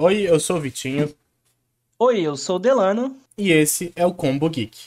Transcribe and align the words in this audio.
Oi, 0.00 0.20
eu 0.20 0.38
sou 0.38 0.58
o 0.58 0.60
Vitinho. 0.60 1.12
Oi, 1.98 2.20
eu 2.20 2.36
sou 2.36 2.54
o 2.54 2.58
Delano. 2.60 3.16
E 3.36 3.50
esse 3.50 3.92
é 3.96 4.06
o 4.06 4.14
Combo 4.14 4.48
Geek. 4.48 4.78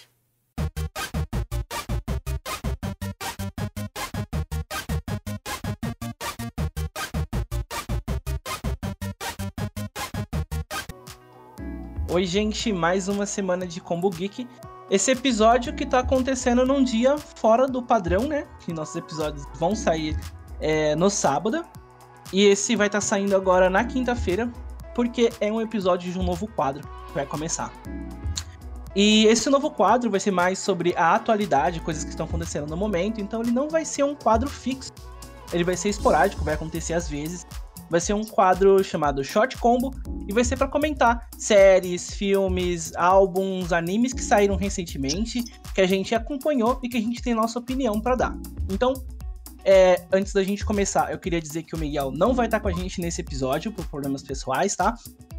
Oi, 12.10 12.26
gente, 12.26 12.72
mais 12.72 13.10
uma 13.10 13.26
semana 13.26 13.68
de 13.68 13.82
Combo 13.82 14.10
Geek. 14.10 14.48
Esse 14.90 15.12
episódio 15.12 15.76
que 15.76 15.86
tá 15.86 16.00
acontecendo 16.00 16.66
num 16.66 16.82
dia 16.82 17.18
fora 17.18 17.68
do 17.68 17.84
padrão, 17.84 18.30
né? 18.30 18.48
Que 18.62 18.72
nossos 18.72 18.96
episódios 18.96 19.46
vão 19.56 19.76
sair 19.76 20.18
é, 20.62 20.96
no 20.96 21.10
sábado. 21.10 21.66
E 22.32 22.46
esse 22.46 22.78
vai 22.78 22.88
estar 22.88 23.02
tá 23.02 23.06
saindo 23.06 23.36
agora 23.36 23.70
na 23.70 23.84
quinta-feira, 23.84 24.50
porque 24.94 25.32
é 25.40 25.52
um 25.52 25.62
episódio 25.62 26.12
de 26.12 26.20
um 26.20 26.24
novo 26.24 26.48
quadro 26.48 26.88
que 27.08 27.14
vai 27.14 27.26
começar. 27.26 27.72
E 28.96 29.26
esse 29.26 29.50
novo 29.50 29.72
quadro 29.72 30.10
vai 30.10 30.20
ser 30.20 30.32
mais 30.32 30.60
sobre 30.60 30.94
a 30.98 31.16
atualidade, 31.16 31.80
coisas 31.80 32.04
que 32.04 32.10
estão 32.10 32.26
acontecendo 32.26 32.68
no 32.68 32.76
momento, 32.76 33.22
então 33.22 33.42
ele 33.42 33.52
não 33.52 33.70
vai 33.70 33.86
ser 33.86 34.04
um 34.04 34.14
quadro 34.14 34.50
fixo. 34.50 34.92
Ele 35.54 35.64
vai 35.64 35.78
ser 35.78 35.90
esporádico, 35.90 36.44
vai 36.44 36.56
acontecer 36.56 36.94
às 36.94 37.10
vezes. 37.10 37.46
Vai 37.90 38.00
ser 38.00 38.14
um 38.14 38.24
quadro 38.24 38.82
chamado 38.84 39.22
Short 39.22 39.58
Combo 39.58 39.92
e 40.28 40.34
vai 40.34 40.46
ser 40.46 40.58
para 40.58 40.68
comentar 40.68 41.28
séries, 41.38 42.14
filmes, 42.14 42.96
álbuns, 42.96 43.74
animes 43.74 44.14
que 44.14 44.24
saíram 44.24 44.56
recentemente, 44.56 45.44
que 45.76 45.82
a 45.82 45.88
gente 45.88 46.16
acompanhou 46.16 46.80
e 46.82 46.88
que 46.88 46.98
a 46.98 47.02
gente 47.02 47.22
tem 47.22 47.34
nossa 47.34 47.60
opinião 47.60 48.00
para 48.00 48.16
dar. 48.16 48.38
Então, 48.70 48.94
é, 49.64 50.06
antes 50.12 50.34
da 50.34 50.44
gente 50.44 50.66
começar, 50.66 51.12
eu 51.12 51.20
queria 51.20 51.40
dizer 51.40 51.64
que 51.64 51.76
o 51.76 51.78
Miguel 51.78 52.12
não 52.12 52.34
vai 52.34 52.48
estar 52.48 52.60
com 52.60 52.68
a 52.68 52.72
gente 52.72 53.00
nesse 53.00 53.22
episódio 53.22 53.72
por 53.72 53.86
problemas 53.88 54.24
pessoais, 54.24 54.76
tá? 54.76 54.96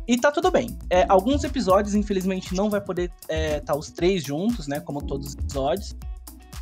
E 0.06 0.16
tá 0.16 0.30
tudo 0.30 0.50
bem. 0.50 0.76
É, 0.90 1.04
alguns 1.08 1.44
episódios, 1.44 1.94
infelizmente, 1.94 2.54
não 2.54 2.70
vai 2.70 2.80
poder 2.80 3.10
estar 3.22 3.34
é, 3.34 3.60
tá 3.60 3.74
os 3.74 3.90
três 3.90 4.22
juntos, 4.22 4.66
né? 4.66 4.80
Como 4.80 5.02
todos 5.02 5.28
os 5.28 5.34
episódios. 5.34 5.96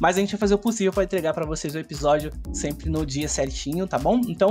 Mas 0.00 0.16
a 0.16 0.20
gente 0.20 0.30
vai 0.30 0.38
fazer 0.38 0.54
o 0.54 0.58
possível 0.58 0.92
para 0.92 1.04
entregar 1.04 1.34
para 1.34 1.44
vocês 1.44 1.74
o 1.74 1.78
episódio 1.78 2.32
sempre 2.54 2.88
no 2.88 3.04
dia 3.04 3.28
certinho, 3.28 3.86
tá 3.86 3.98
bom? 3.98 4.20
Então, 4.26 4.50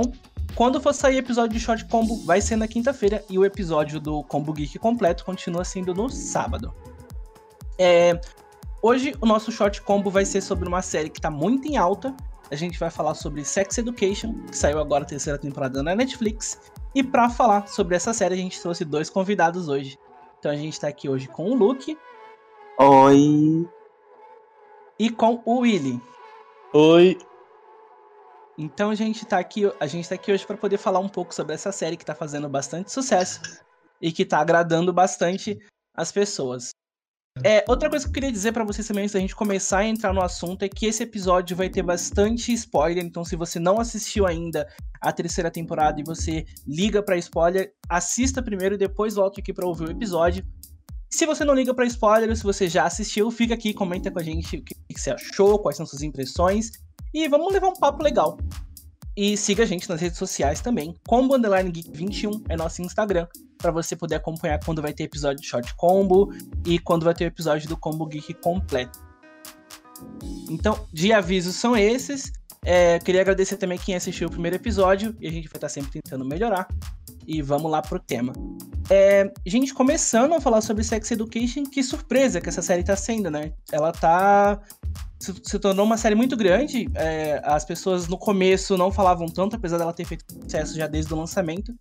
quando 0.54 0.80
for 0.80 0.94
sair 0.94 1.18
episódio 1.18 1.58
de 1.58 1.60
Short 1.60 1.84
Combo, 1.86 2.16
vai 2.24 2.40
ser 2.40 2.54
na 2.54 2.68
quinta-feira 2.68 3.24
e 3.28 3.36
o 3.36 3.44
episódio 3.44 3.98
do 3.98 4.22
Combo 4.24 4.52
Geek 4.52 4.78
completo 4.78 5.24
continua 5.24 5.64
sendo 5.64 5.92
no 5.92 6.08
sábado. 6.08 6.72
É, 7.76 8.20
hoje 8.80 9.14
o 9.20 9.26
nosso 9.26 9.50
Short 9.50 9.82
Combo 9.82 10.08
vai 10.08 10.24
ser 10.24 10.40
sobre 10.40 10.68
uma 10.68 10.82
série 10.82 11.10
que 11.10 11.20
tá 11.20 11.30
muito 11.30 11.66
em 11.66 11.76
alta 11.76 12.14
a 12.50 12.56
gente 12.56 12.78
vai 12.78 12.90
falar 12.90 13.14
sobre 13.14 13.44
Sex 13.44 13.78
Education, 13.78 14.34
que 14.46 14.56
saiu 14.56 14.80
agora 14.80 15.04
a 15.04 15.06
terceira 15.06 15.38
temporada 15.38 15.82
na 15.82 15.94
Netflix. 15.94 16.60
E 16.94 17.02
para 17.02 17.30
falar 17.30 17.68
sobre 17.68 17.94
essa 17.94 18.12
série, 18.12 18.34
a 18.34 18.38
gente 18.38 18.60
trouxe 18.60 18.84
dois 18.84 19.08
convidados 19.08 19.68
hoje. 19.68 19.96
Então 20.38 20.50
a 20.50 20.56
gente 20.56 20.80
tá 20.80 20.88
aqui 20.88 21.08
hoje 21.08 21.28
com 21.28 21.50
o 21.50 21.54
Luke. 21.54 21.96
Oi. 22.78 23.68
E 24.98 25.10
com 25.10 25.40
o 25.44 25.60
Willy. 25.60 26.00
Oi. 26.72 27.16
Então 28.58 28.90
a 28.90 28.94
gente 28.94 29.24
tá 29.24 29.38
aqui, 29.38 29.70
a 29.78 29.86
gente 29.86 30.08
tá 30.08 30.16
aqui 30.16 30.32
hoje 30.32 30.46
para 30.46 30.56
poder 30.56 30.76
falar 30.76 30.98
um 30.98 31.08
pouco 31.08 31.34
sobre 31.34 31.54
essa 31.54 31.70
série 31.70 31.96
que 31.96 32.04
tá 32.04 32.14
fazendo 32.14 32.48
bastante 32.48 32.90
sucesso 32.90 33.40
e 34.00 34.10
que 34.10 34.24
tá 34.24 34.40
agradando 34.40 34.92
bastante 34.92 35.58
as 35.94 36.10
pessoas. 36.10 36.70
É, 37.44 37.64
outra 37.68 37.88
coisa 37.88 38.04
que 38.04 38.10
eu 38.10 38.14
queria 38.14 38.32
dizer 38.32 38.52
para 38.52 38.64
vocês 38.64 38.86
também 38.86 39.04
antes 39.04 39.14
da 39.14 39.20
gente 39.20 39.36
começar 39.36 39.78
a 39.78 39.86
entrar 39.86 40.12
no 40.12 40.20
assunto 40.20 40.64
é 40.64 40.68
que 40.68 40.86
esse 40.86 41.02
episódio 41.02 41.56
vai 41.56 41.68
ter 41.70 41.82
bastante 41.82 42.52
spoiler, 42.52 43.04
então 43.04 43.24
se 43.24 43.36
você 43.36 43.58
não 43.58 43.80
assistiu 43.80 44.26
ainda 44.26 44.66
a 45.00 45.12
terceira 45.12 45.50
temporada 45.50 46.00
e 46.00 46.04
você 46.04 46.44
liga 46.66 47.02
para 47.02 47.16
spoiler, 47.16 47.72
assista 47.88 48.42
primeiro 48.42 48.74
e 48.74 48.78
depois 48.78 49.14
volte 49.14 49.40
aqui 49.40 49.52
para 49.52 49.66
ouvir 49.66 49.88
o 49.88 49.90
episódio. 49.90 50.44
Se 51.08 51.24
você 51.24 51.44
não 51.44 51.54
liga 51.54 51.72
para 51.72 51.86
spoiler, 51.86 52.36
se 52.36 52.42
você 52.42 52.68
já 52.68 52.84
assistiu, 52.84 53.30
fica 53.30 53.54
aqui, 53.54 53.72
comenta 53.72 54.10
com 54.10 54.18
a 54.18 54.22
gente 54.22 54.56
o 54.56 54.62
que, 54.62 54.74
que 54.74 55.00
você 55.00 55.10
achou, 55.10 55.58
quais 55.60 55.76
são 55.76 55.86
suas 55.86 56.02
impressões 56.02 56.72
e 57.14 57.28
vamos 57.28 57.52
levar 57.52 57.68
um 57.68 57.74
papo 57.74 58.02
legal. 58.02 58.36
E 59.16 59.36
siga 59.36 59.64
a 59.64 59.66
gente 59.66 59.88
nas 59.88 60.00
redes 60.00 60.18
sociais 60.18 60.60
também. 60.60 60.94
Combo 61.06 61.36
Underline 61.36 61.70
Geek 61.70 61.90
21 61.92 62.44
é 62.48 62.56
nosso 62.56 62.80
Instagram 62.80 63.26
para 63.58 63.70
você 63.70 63.94
poder 63.94 64.16
acompanhar 64.16 64.58
quando 64.64 64.80
vai 64.80 64.92
ter 64.92 65.04
episódio 65.04 65.42
de 65.42 65.46
Short 65.46 65.74
Combo 65.74 66.32
e 66.64 66.78
quando 66.78 67.04
vai 67.04 67.14
ter 67.14 67.24
episódio 67.24 67.68
do 67.68 67.76
Combo 67.76 68.06
Geek 68.06 68.34
completo. 68.34 68.98
Então, 70.48 70.86
de 70.92 71.12
avisos 71.12 71.56
são 71.56 71.76
esses. 71.76 72.32
É, 72.62 72.98
queria 72.98 73.22
agradecer 73.22 73.56
também 73.56 73.78
quem 73.78 73.94
assistiu 73.94 74.28
o 74.28 74.30
primeiro 74.30 74.56
episódio 74.56 75.16
e 75.20 75.26
a 75.26 75.30
gente 75.30 75.48
vai 75.48 75.56
estar 75.56 75.68
sempre 75.68 75.90
tentando 75.90 76.24
melhorar. 76.24 76.68
E 77.26 77.42
vamos 77.42 77.70
lá 77.70 77.80
pro 77.80 77.98
tema. 77.98 78.32
É, 78.88 79.30
gente, 79.46 79.72
começando 79.72 80.34
a 80.34 80.40
falar 80.40 80.60
sobre 80.60 80.82
Sex 80.82 81.10
Education, 81.10 81.64
que 81.64 81.82
surpresa 81.82 82.40
que 82.40 82.48
essa 82.48 82.60
série 82.60 82.82
tá 82.82 82.96
sendo, 82.96 83.30
né? 83.30 83.52
Ela 83.70 83.92
tá 83.92 84.60
se, 85.20 85.58
tornou 85.58 85.84
uma 85.84 85.98
série 85.98 86.14
muito 86.14 86.36
grande. 86.36 86.88
É, 86.94 87.40
as 87.44 87.64
pessoas 87.64 88.08
no 88.08 88.16
começo 88.16 88.76
não 88.76 88.90
falavam 88.90 89.26
tanto, 89.26 89.54
apesar 89.54 89.76
dela 89.76 89.92
ter 89.92 90.06
feito 90.06 90.24
sucesso 90.32 90.74
já 90.74 90.86
desde 90.86 91.12
o 91.12 91.16
lançamento. 91.16 91.74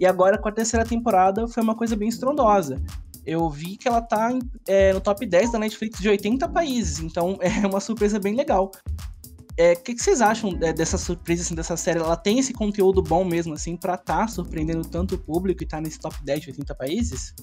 E 0.00 0.06
agora, 0.06 0.38
com 0.38 0.48
a 0.48 0.52
terceira 0.52 0.84
temporada, 0.84 1.46
foi 1.46 1.62
uma 1.62 1.74
coisa 1.74 1.94
bem 1.94 2.08
estrondosa. 2.08 2.82
Eu 3.24 3.50
vi 3.50 3.76
que 3.76 3.86
ela 3.86 4.00
tá 4.00 4.30
é, 4.66 4.92
no 4.92 5.00
top 5.00 5.26
10 5.26 5.52
da 5.52 5.58
Netflix 5.58 5.98
de 5.98 6.08
80 6.08 6.48
países, 6.48 7.00
então 7.00 7.36
é 7.42 7.66
uma 7.66 7.80
surpresa 7.80 8.18
bem 8.18 8.34
legal. 8.34 8.70
O 8.74 9.62
é, 9.62 9.74
que, 9.74 9.94
que, 9.94 10.02
vocês 10.02 10.20
acham 10.20 10.56
é, 10.62 10.72
dessa 10.72 10.98
surpresa, 10.98 11.42
assim, 11.42 11.54
dessa 11.54 11.76
série? 11.76 11.98
Ela 11.98 12.16
tem 12.16 12.38
esse 12.38 12.52
conteúdo 12.52 13.02
bom 13.02 13.24
mesmo, 13.24 13.54
assim, 13.54 13.76
pra 13.76 13.96
tá 13.96 14.26
surpreendendo 14.28 14.82
tanto 14.82 15.14
o 15.16 15.18
público 15.18 15.62
e 15.62 15.66
tá 15.66 15.80
nesse 15.80 15.98
top 15.98 16.16
10 16.24 16.40
de 16.40 16.50
80 16.50 16.74
países? 16.74 17.34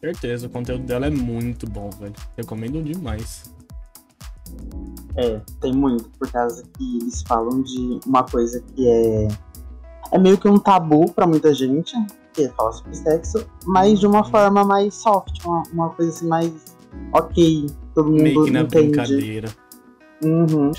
Certeza, 0.00 0.46
o 0.46 0.50
conteúdo 0.50 0.84
dela 0.84 1.06
é 1.06 1.10
muito 1.10 1.66
bom, 1.66 1.88
velho. 1.90 2.14
Recomendo 2.36 2.82
demais. 2.82 3.55
É, 5.16 5.40
tem 5.60 5.72
muito, 5.72 6.08
por 6.18 6.30
causa 6.30 6.62
que 6.76 6.98
eles 6.98 7.22
falam 7.22 7.62
de 7.62 8.00
uma 8.06 8.22
coisa 8.24 8.62
que 8.74 8.88
é. 8.88 9.28
É 10.12 10.18
meio 10.18 10.38
que 10.38 10.46
um 10.46 10.58
tabu 10.58 11.10
para 11.12 11.26
muita 11.26 11.52
gente, 11.52 11.92
que 12.32 12.44
é 12.44 12.48
falar 12.50 12.72
sobre 12.72 12.94
sexo, 12.94 13.44
mas 13.64 13.98
de 13.98 14.06
uma 14.06 14.24
uhum. 14.24 14.30
forma 14.30 14.64
mais 14.64 14.94
soft, 14.94 15.44
uma, 15.44 15.62
uma 15.72 15.90
coisa 15.90 16.12
assim 16.12 16.28
mais 16.28 16.52
ok, 17.12 17.66
todo 17.94 18.10
mundo 18.10 18.22
meio 18.22 18.44
que 18.44 18.50
na 18.50 18.60
entende. 18.60 18.88
brincadeira. 18.88 19.48
Uhum. 20.22 20.70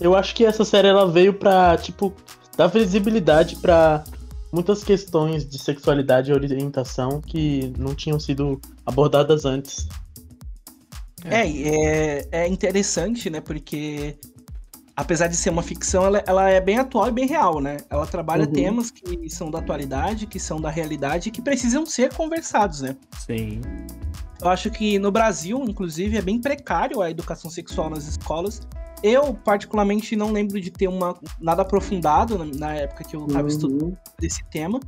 Eu 0.00 0.14
acho 0.14 0.34
que 0.34 0.44
essa 0.44 0.64
série 0.64 0.88
ela 0.88 1.06
veio 1.10 1.34
pra, 1.34 1.76
tipo, 1.76 2.12
dar 2.56 2.68
visibilidade 2.68 3.56
para 3.56 4.04
muitas 4.52 4.82
questões 4.82 5.48
de 5.48 5.58
sexualidade 5.58 6.30
e 6.30 6.34
orientação 6.34 7.20
que 7.20 7.72
não 7.78 7.94
tinham 7.94 8.18
sido 8.18 8.60
abordadas 8.84 9.44
antes. 9.44 9.88
É, 11.24 11.46
é, 11.46 12.28
é 12.30 12.48
interessante, 12.48 13.28
né? 13.28 13.40
Porque 13.40 14.16
apesar 15.00 15.28
de 15.28 15.36
ser 15.36 15.50
uma 15.50 15.62
ficção, 15.62 16.04
ela, 16.04 16.22
ela 16.26 16.50
é 16.50 16.60
bem 16.60 16.78
atual 16.78 17.08
e 17.08 17.12
bem 17.12 17.26
real, 17.26 17.60
né? 17.60 17.78
Ela 17.88 18.06
trabalha 18.06 18.44
uhum. 18.44 18.52
temas 18.52 18.90
que 18.90 19.30
são 19.30 19.50
da 19.50 19.58
atualidade, 19.58 20.26
que 20.26 20.38
são 20.38 20.60
da 20.60 20.68
realidade, 20.68 21.30
que 21.30 21.40
precisam 21.40 21.86
ser 21.86 22.12
conversados, 22.14 22.82
né? 22.82 22.96
Sim. 23.26 23.60
Eu 24.40 24.48
acho 24.48 24.70
que 24.70 24.98
no 24.98 25.10
Brasil, 25.10 25.62
inclusive, 25.66 26.16
é 26.16 26.22
bem 26.22 26.40
precário 26.40 27.00
a 27.00 27.10
educação 27.10 27.50
sexual 27.50 27.90
nas 27.90 28.06
escolas. 28.06 28.60
Eu, 29.02 29.32
particularmente, 29.32 30.14
não 30.14 30.32
lembro 30.32 30.60
de 30.60 30.70
ter 30.70 30.88
uma, 30.88 31.18
nada 31.40 31.62
aprofundado 31.62 32.38
na, 32.38 32.44
na 32.44 32.74
época 32.74 33.04
que 33.04 33.16
eu 33.16 33.26
estava 33.26 33.42
uhum. 33.42 33.48
estudando 33.48 33.98
desse 34.18 34.44
tema. 34.50 34.80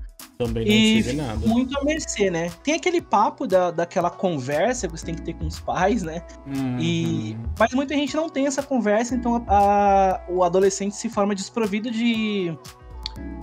Também 0.44 0.64
não 0.64 0.72
e 0.72 1.02
tive 1.02 1.12
nada. 1.14 1.46
Muito 1.46 1.78
a 1.78 1.84
mercê, 1.84 2.30
né? 2.30 2.50
Tem 2.62 2.74
aquele 2.74 3.00
papo 3.00 3.46
da, 3.46 3.70
daquela 3.70 4.10
conversa 4.10 4.86
que 4.86 4.96
você 4.96 5.06
tem 5.06 5.14
que 5.14 5.22
ter 5.22 5.34
com 5.34 5.46
os 5.46 5.60
pais, 5.60 6.02
né? 6.02 6.22
Uhum. 6.46 6.78
E, 6.80 7.36
mas 7.58 7.72
muita 7.72 7.94
gente 7.94 8.14
não 8.16 8.28
tem 8.28 8.46
essa 8.46 8.62
conversa, 8.62 9.14
então 9.14 9.44
a, 9.46 9.56
a, 9.56 10.20
o 10.28 10.42
adolescente 10.42 10.94
se 10.94 11.08
forma 11.08 11.34
desprovido 11.34 11.90
de. 11.90 12.56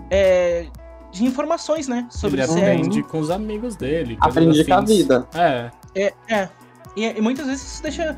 É, 0.09 0.67
de 1.11 1.25
informações, 1.25 1.87
né? 1.87 2.07
Sobre 2.09 2.41
Ele 2.41 2.51
aprende 2.51 3.03
com 3.03 3.19
os 3.19 3.29
amigos 3.29 3.75
dele. 3.75 4.17
Aprende 4.21 4.63
com 4.63 4.73
a 4.73 4.81
vida. 4.81 5.27
É. 5.33 5.71
É, 5.95 6.13
é. 6.27 6.49
E, 6.95 7.05
e 7.05 7.21
muitas 7.21 7.47
vezes 7.47 7.65
isso 7.65 7.83
deixa 7.83 8.15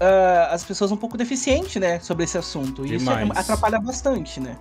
uh, 0.00 0.52
as 0.52 0.64
pessoas 0.64 0.90
um 0.90 0.96
pouco 0.96 1.16
deficientes, 1.16 1.80
né, 1.80 2.00
sobre 2.00 2.24
esse 2.24 2.38
assunto. 2.38 2.86
E 2.86 2.96
isso 2.96 3.10
é, 3.10 3.28
atrapalha 3.34 3.78
bastante, 3.80 4.40
né? 4.40 4.56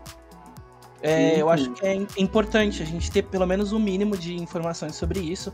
É. 1.02 1.42
Eu 1.42 1.50
acho 1.50 1.72
que 1.72 1.86
é 1.86 1.96
importante 2.18 2.84
a 2.84 2.86
gente 2.86 3.10
ter 3.12 3.24
pelo 3.24 3.46
menos 3.46 3.72
o 3.72 3.78
um 3.78 3.80
mínimo 3.80 4.18
de 4.18 4.36
informações 4.36 4.96
sobre 4.96 5.20
isso. 5.20 5.54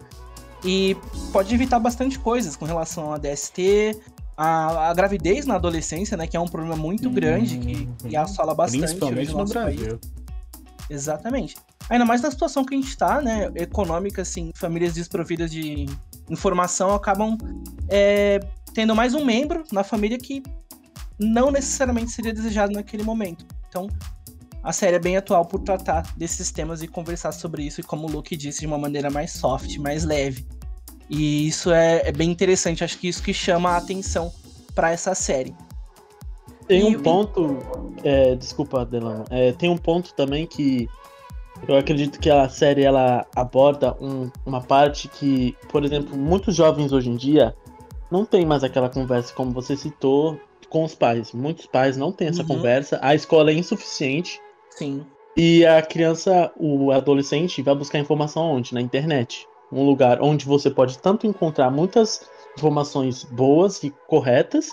E 0.64 0.98
pode 1.32 1.54
evitar 1.54 1.80
bastante 1.80 2.18
coisas 2.18 2.56
com 2.56 2.66
relação 2.66 3.14
a 3.14 3.18
DST, 3.18 4.02
a, 4.36 4.90
a 4.90 4.94
gravidez 4.94 5.46
na 5.46 5.56
adolescência, 5.56 6.18
né? 6.18 6.26
Que 6.26 6.36
é 6.36 6.40
um 6.40 6.48
problema 6.48 6.76
muito 6.76 7.10
grande 7.10 7.58
que, 7.58 7.86
que 8.08 8.16
uhum. 8.16 8.22
assola 8.22 8.56
bastante. 8.56 8.82
Principalmente 8.82 9.32
no, 9.32 9.40
no 9.40 9.46
Brasil. 9.46 10.00
País. 10.00 10.26
Exatamente. 10.90 11.56
Ainda 11.90 12.06
mais 12.06 12.22
na 12.22 12.32
situação 12.32 12.66
que 12.66 12.74
a 12.74 12.78
gente 12.78 12.98
tá, 12.98 13.22
né? 13.22 13.52
Econômica, 13.56 14.24
assim, 14.24 14.52
famílias 14.56 14.94
desprovidas 14.94 15.52
de 15.52 15.86
informação 16.30 16.94
acabam 16.94 17.38
é, 17.88 18.40
tendo 18.74 18.96
mais 18.96 19.14
um 19.14 19.24
membro 19.24 19.64
na 19.72 19.84
família 19.84 20.18
que 20.18 20.42
não 21.20 21.52
necessariamente 21.52 22.12
seria 22.12 22.34
desejado 22.34 22.74
naquele 22.74 23.04
momento. 23.04 23.46
Então, 23.70 23.88
a 24.66 24.74
série 24.74 24.96
é 24.96 25.00
bem 25.00 25.16
atual 25.16 25.46
por 25.46 25.60
tratar 25.60 26.12
desses 26.18 26.52
temas 26.52 26.82
e 26.82 26.88
conversar 26.88 27.32
sobre 27.32 27.62
isso, 27.64 27.80
e 27.82 27.84
como 27.84 28.08
o 28.08 28.12
Luke 28.12 28.36
disse, 28.36 28.62
de 28.62 28.66
uma 28.66 28.80
maneira 28.80 29.12
mais 29.12 29.32
soft, 29.32 29.78
mais 29.78 30.04
leve. 30.04 30.44
E 31.08 31.48
isso 31.48 31.72
é, 31.72 32.02
é 32.04 32.12
bem 32.12 32.32
interessante, 32.32 32.84
acho 32.84 32.98
que 32.98 33.08
isso 33.08 33.22
que 33.22 33.32
chama 33.32 33.70
a 33.70 33.78
atenção 33.78 34.34
para 34.74 34.92
essa 34.92 35.14
série. 35.14 35.56
Tem 36.68 36.92
E- 36.92 36.98
um 36.98 37.02
ponto. 37.04 37.60
é, 38.04 38.34
desculpa, 38.36 38.84
Delano. 38.84 39.24
É, 39.30 39.52
tem 39.52 39.70
um 39.70 39.78
ponto 39.78 40.14
também 40.16 40.48
que 40.48 40.90
eu 41.68 41.78
acredito 41.78 42.20
que 42.20 42.30
a 42.32 42.50
série 42.50 42.82
ela 42.84 43.24
aborda 43.36 43.96
um- 44.02 44.32
uma 44.44 44.62
parte 44.62 45.08
que, 45.08 45.56
por 45.70 45.86
exemplo, 45.86 46.18
muitos 46.18 46.56
jovens 46.56 46.92
hoje 46.92 47.10
em 47.12 47.16
dia 47.16 47.56
não 48.10 48.26
tem 48.26 48.46
mais 48.48 48.64
aquela 48.64 48.90
conversa 48.90 49.32
como 49.34 49.52
você 49.52 49.78
citou 49.78 50.40
com 50.70 50.84
os 50.84 50.96
pais. 50.96 51.32
Muitos 51.34 51.68
pais 51.68 51.96
não 51.98 52.12
têm 52.12 52.30
essa 52.30 52.42
Uhum. 52.42 52.48
conversa, 52.48 52.98
a 53.02 53.14
escola 53.14 53.52
é 53.52 53.54
insuficiente 53.54 54.42
Sim. 54.76 55.06
e 55.38 55.66
a 55.66 55.82
criança, 55.82 56.52
o 56.58 56.92
adolescente, 56.92 57.62
vai 57.62 57.76
buscar 57.76 58.00
informação 58.00 58.44
onde? 58.44 58.74
Na 58.74 58.82
internet. 58.82 59.48
Um 59.72 59.84
lugar 59.84 60.22
onde 60.22 60.46
você 60.46 60.70
pode 60.70 60.98
tanto 61.00 61.26
encontrar 61.28 61.70
muitas 61.72 62.30
informações 62.58 63.24
boas 63.24 63.84
e 63.84 63.94
corretas, 64.08 64.70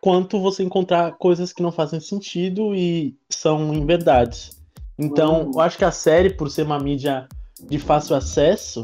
quanto 0.00 0.40
você 0.40 0.62
encontrar 0.62 1.12
coisas 1.12 1.52
que 1.52 1.62
não 1.62 1.70
fazem 1.70 2.00
sentido 2.00 2.74
e 2.74 3.16
são 3.30 3.72
inverdades. 3.74 4.56
Então, 4.98 5.42
Uhum. 5.42 5.52
eu 5.54 5.60
acho 5.60 5.78
que 5.78 5.84
a 5.84 5.92
série, 5.92 6.30
por 6.30 6.50
ser 6.50 6.62
uma 6.62 6.78
mídia 6.78 7.28
de 7.68 7.78
fácil 7.78 8.16
acesso, 8.16 8.82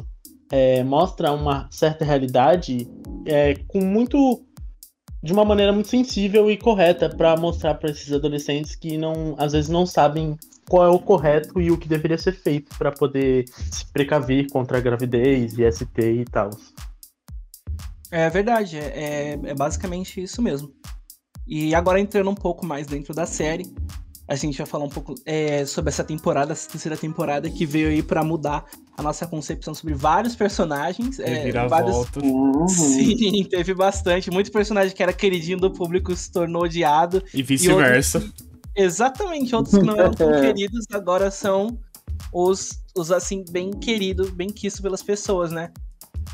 é, 0.51 0.85
mostra 0.85 1.33
uma 1.33 1.69
certa 1.71 2.05
realidade 2.05 2.89
é, 3.27 3.55
com 3.67 3.81
muito. 3.81 4.45
De 5.25 5.33
uma 5.33 5.43
maneira 5.43 5.73
muito 5.73 5.89
sensível 5.89 6.51
e 6.51 6.57
correta 6.59 7.09
para 7.09 7.35
mostrar 7.35 7.77
para 7.77 7.91
esses 7.91 8.13
adolescentes 8.13 8.77
que 8.77 8.99
não, 8.99 9.35
às 9.39 9.53
vezes 9.53 9.71
não 9.71 9.87
sabem 9.87 10.37
qual 10.69 10.85
é 10.85 10.89
o 10.89 10.99
correto 10.99 11.59
e 11.59 11.71
o 11.71 11.79
que 11.79 11.89
deveria 11.89 12.19
ser 12.19 12.33
feito 12.33 12.77
para 12.77 12.93
poder 12.93 13.47
se 13.49 13.87
precaver 13.87 14.51
contra 14.51 14.77
a 14.77 14.81
gravidez, 14.83 15.59
IST 15.59 15.99
e 16.03 16.25
tal. 16.27 16.51
É 18.11 18.29
verdade, 18.29 18.77
é, 18.77 18.83
é- 19.33 19.41
é 19.45 19.55
basicamente 19.55 20.23
isso 20.23 20.43
mesmo. 20.43 20.71
E 21.47 21.75
agora 21.75 21.99
entrando 21.99 22.29
um 22.29 22.35
pouco 22.35 22.67
mais 22.67 22.87
dentro 22.87 23.15
da 23.15 23.25
série, 23.25 23.65
a 24.27 24.35
gente 24.37 24.57
vai 24.57 24.67
falar 24.67 24.85
um 24.85 24.89
pouco 24.89 25.15
é, 25.27 25.67
sobre 25.67 25.91
essa 25.91 26.03
temporada, 26.03 26.53
essa 26.53 26.69
terceira 26.69 26.97
temporada 26.97 27.51
que 27.51 27.67
veio 27.67 27.89
aí 27.89 28.03
pra 28.03 28.25
mudar 28.25 28.65
a 28.97 29.03
nossa 29.03 29.27
concepção 29.27 29.75
sobre 29.75 29.95
vários 29.95 30.35
personagens. 30.35 31.21
É, 31.21 31.53
vários... 31.69 31.97
Uhum. 32.17 32.67
Sim, 32.67 33.45
teve 33.51 33.75
bastante. 33.75 34.31
Muito 34.31 34.51
personagem 34.51 34.95
que 34.95 35.03
era 35.03 35.13
queridinho 35.13 35.59
do 35.59 35.71
público 35.71 36.15
se 36.17 36.33
tornou 36.33 36.63
odiado. 36.63 37.23
E 37.35 37.43
vice-versa. 37.43 38.25
Exatamente, 38.75 39.55
outros 39.55 39.79
que 39.79 39.85
não 39.85 39.97
eram 39.97 40.13
tão 40.13 40.29
queridos 40.41 40.87
agora 40.93 41.31
são 41.31 41.79
os, 42.33 42.81
os 42.97 43.13
assim, 43.13 43.45
bem 43.51 43.71
queridos, 43.71 44.31
bem 44.31 44.49
quistos 44.49 44.81
pelas 44.81 45.03
pessoas, 45.03 45.53
né? 45.53 45.71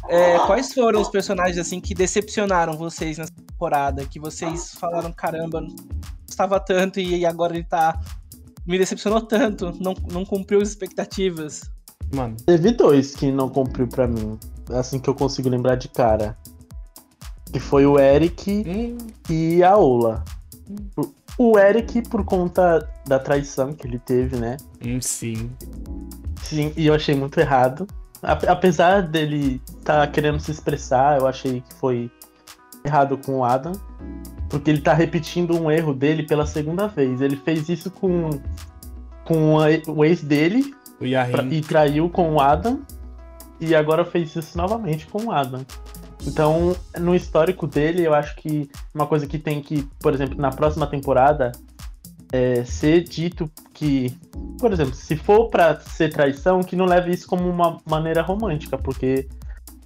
É, 0.08 0.38
quais 0.46 0.72
foram 0.72 1.00
os 1.00 1.08
personagens 1.08 1.58
assim 1.58 1.80
que 1.80 1.94
decepcionaram 1.94 2.76
vocês 2.76 3.18
nessa 3.18 3.32
temporada? 3.32 4.06
Que 4.06 4.18
vocês 4.18 4.74
falaram, 4.74 5.12
caramba, 5.12 5.62
gostava 6.40 6.60
tanto 6.60 6.98
e 7.00 7.26
agora 7.26 7.54
ele 7.54 7.64
tá. 7.64 8.00
Me 8.66 8.78
decepcionou 8.78 9.20
tanto, 9.22 9.74
não, 9.80 9.94
não 10.12 10.24
cumpriu 10.24 10.60
as 10.60 10.68
expectativas. 10.68 11.62
Mano, 12.14 12.36
Teve 12.44 12.72
dois 12.72 13.14
que 13.14 13.30
não 13.30 13.48
cumpriu 13.48 13.86
pra 13.88 14.06
mim, 14.06 14.38
assim 14.70 14.98
que 14.98 15.08
eu 15.08 15.14
consigo 15.14 15.48
lembrar 15.48 15.76
de 15.76 15.88
cara. 15.88 16.36
Que 17.52 17.58
foi 17.58 17.84
o 17.84 17.98
Eric 17.98 18.64
hum, 18.66 18.96
e 19.28 19.62
a 19.62 19.76
Ola. 19.76 20.24
O 21.36 21.58
Eric, 21.58 22.02
por 22.08 22.24
conta 22.24 22.88
da 23.06 23.18
traição 23.18 23.72
que 23.72 23.86
ele 23.86 23.98
teve, 23.98 24.36
né? 24.36 24.56
hum, 24.84 25.00
sim. 25.00 25.50
Sim, 26.42 26.72
e 26.76 26.86
eu 26.86 26.94
achei 26.94 27.14
muito 27.14 27.38
errado. 27.40 27.86
Ape- 28.22 28.46
Apesar 28.46 29.02
dele 29.02 29.60
tá 29.84 30.06
querendo 30.06 30.38
se 30.38 30.50
expressar, 30.50 31.18
eu 31.18 31.26
achei 31.26 31.60
que 31.62 31.74
foi 31.74 32.10
errado 32.84 33.18
com 33.18 33.38
o 33.38 33.44
Adam. 33.44 33.72
Porque 34.48 34.70
ele 34.70 34.80
tá 34.80 34.92
repetindo 34.92 35.56
um 35.60 35.70
erro 35.70 35.94
dele 35.94 36.24
pela 36.24 36.44
segunda 36.46 36.86
vez. 36.88 37.20
Ele 37.20 37.36
fez 37.36 37.68
isso 37.68 37.90
com, 37.90 38.30
com 39.24 39.60
a- 39.60 39.66
o 39.88 40.04
ex 40.04 40.22
dele 40.22 40.74
O 41.00 41.04
pra- 41.30 41.44
e 41.44 41.60
traiu 41.60 42.10
com 42.10 42.34
o 42.34 42.40
Adam. 42.40 42.80
E 43.60 43.74
agora 43.74 44.04
fez 44.04 44.34
isso 44.34 44.56
novamente 44.56 45.06
com 45.06 45.26
o 45.26 45.30
Adam. 45.32 45.60
Então, 46.26 46.74
no 46.98 47.14
histórico 47.14 47.66
dele, 47.66 48.06
eu 48.06 48.12
acho 48.14 48.34
que 48.36 48.68
uma 48.94 49.06
coisa 49.06 49.26
que 49.26 49.38
tem 49.38 49.62
que, 49.62 49.88
por 50.00 50.12
exemplo, 50.12 50.36
na 50.38 50.50
próxima 50.50 50.86
temporada, 50.86 51.52
é 52.32 52.62
ser 52.64 53.02
dito 53.04 53.50
que, 53.72 54.16
por 54.58 54.72
exemplo, 54.72 54.94
se 54.94 55.16
for 55.16 55.48
pra 55.48 55.78
ser 55.80 56.12
traição, 56.12 56.60
que 56.62 56.76
não 56.76 56.84
leve 56.84 57.10
isso 57.12 57.26
como 57.26 57.48
uma 57.48 57.78
maneira 57.88 58.22
romântica, 58.22 58.76
porque 58.78 59.28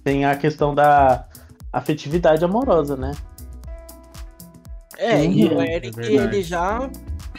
tem 0.03 0.25
a 0.25 0.35
questão 0.35 0.73
da 0.75 1.25
afetividade 1.77 2.43
amorosa, 2.43 2.95
né? 2.95 3.11
É, 4.97 5.21
Sim, 5.21 5.31
e 5.31 5.45
o 5.45 5.61
é 5.61 5.75
Eric, 5.75 5.95
verdade. 5.95 6.35
ele 6.37 6.43
já, 6.43 6.89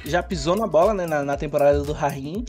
já 0.05 0.23
pisou 0.23 0.55
na 0.57 0.67
bola, 0.67 0.93
né, 0.93 1.07
na, 1.07 1.23
na 1.23 1.37
temporada 1.37 1.83
do 1.83 1.93
Rahim. 1.93 2.45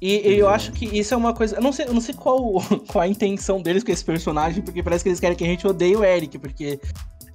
E, 0.00 0.28
e 0.28 0.38
eu 0.38 0.48
acho 0.48 0.70
que 0.72 0.84
isso 0.86 1.12
é 1.14 1.16
uma 1.16 1.34
coisa. 1.34 1.56
Eu 1.56 1.62
não 1.62 1.72
sei, 1.72 1.86
eu 1.86 1.94
não 1.94 2.00
sei 2.00 2.14
qual, 2.14 2.40
qual 2.88 3.02
a 3.02 3.08
intenção 3.08 3.60
deles 3.60 3.82
com 3.82 3.90
esse 3.90 4.04
personagem, 4.04 4.62
porque 4.62 4.82
parece 4.82 5.02
que 5.02 5.08
eles 5.08 5.18
querem 5.20 5.36
que 5.36 5.44
a 5.44 5.46
gente 5.46 5.66
odeie 5.66 5.96
o 5.96 6.04
Eric, 6.04 6.38
porque 6.38 6.78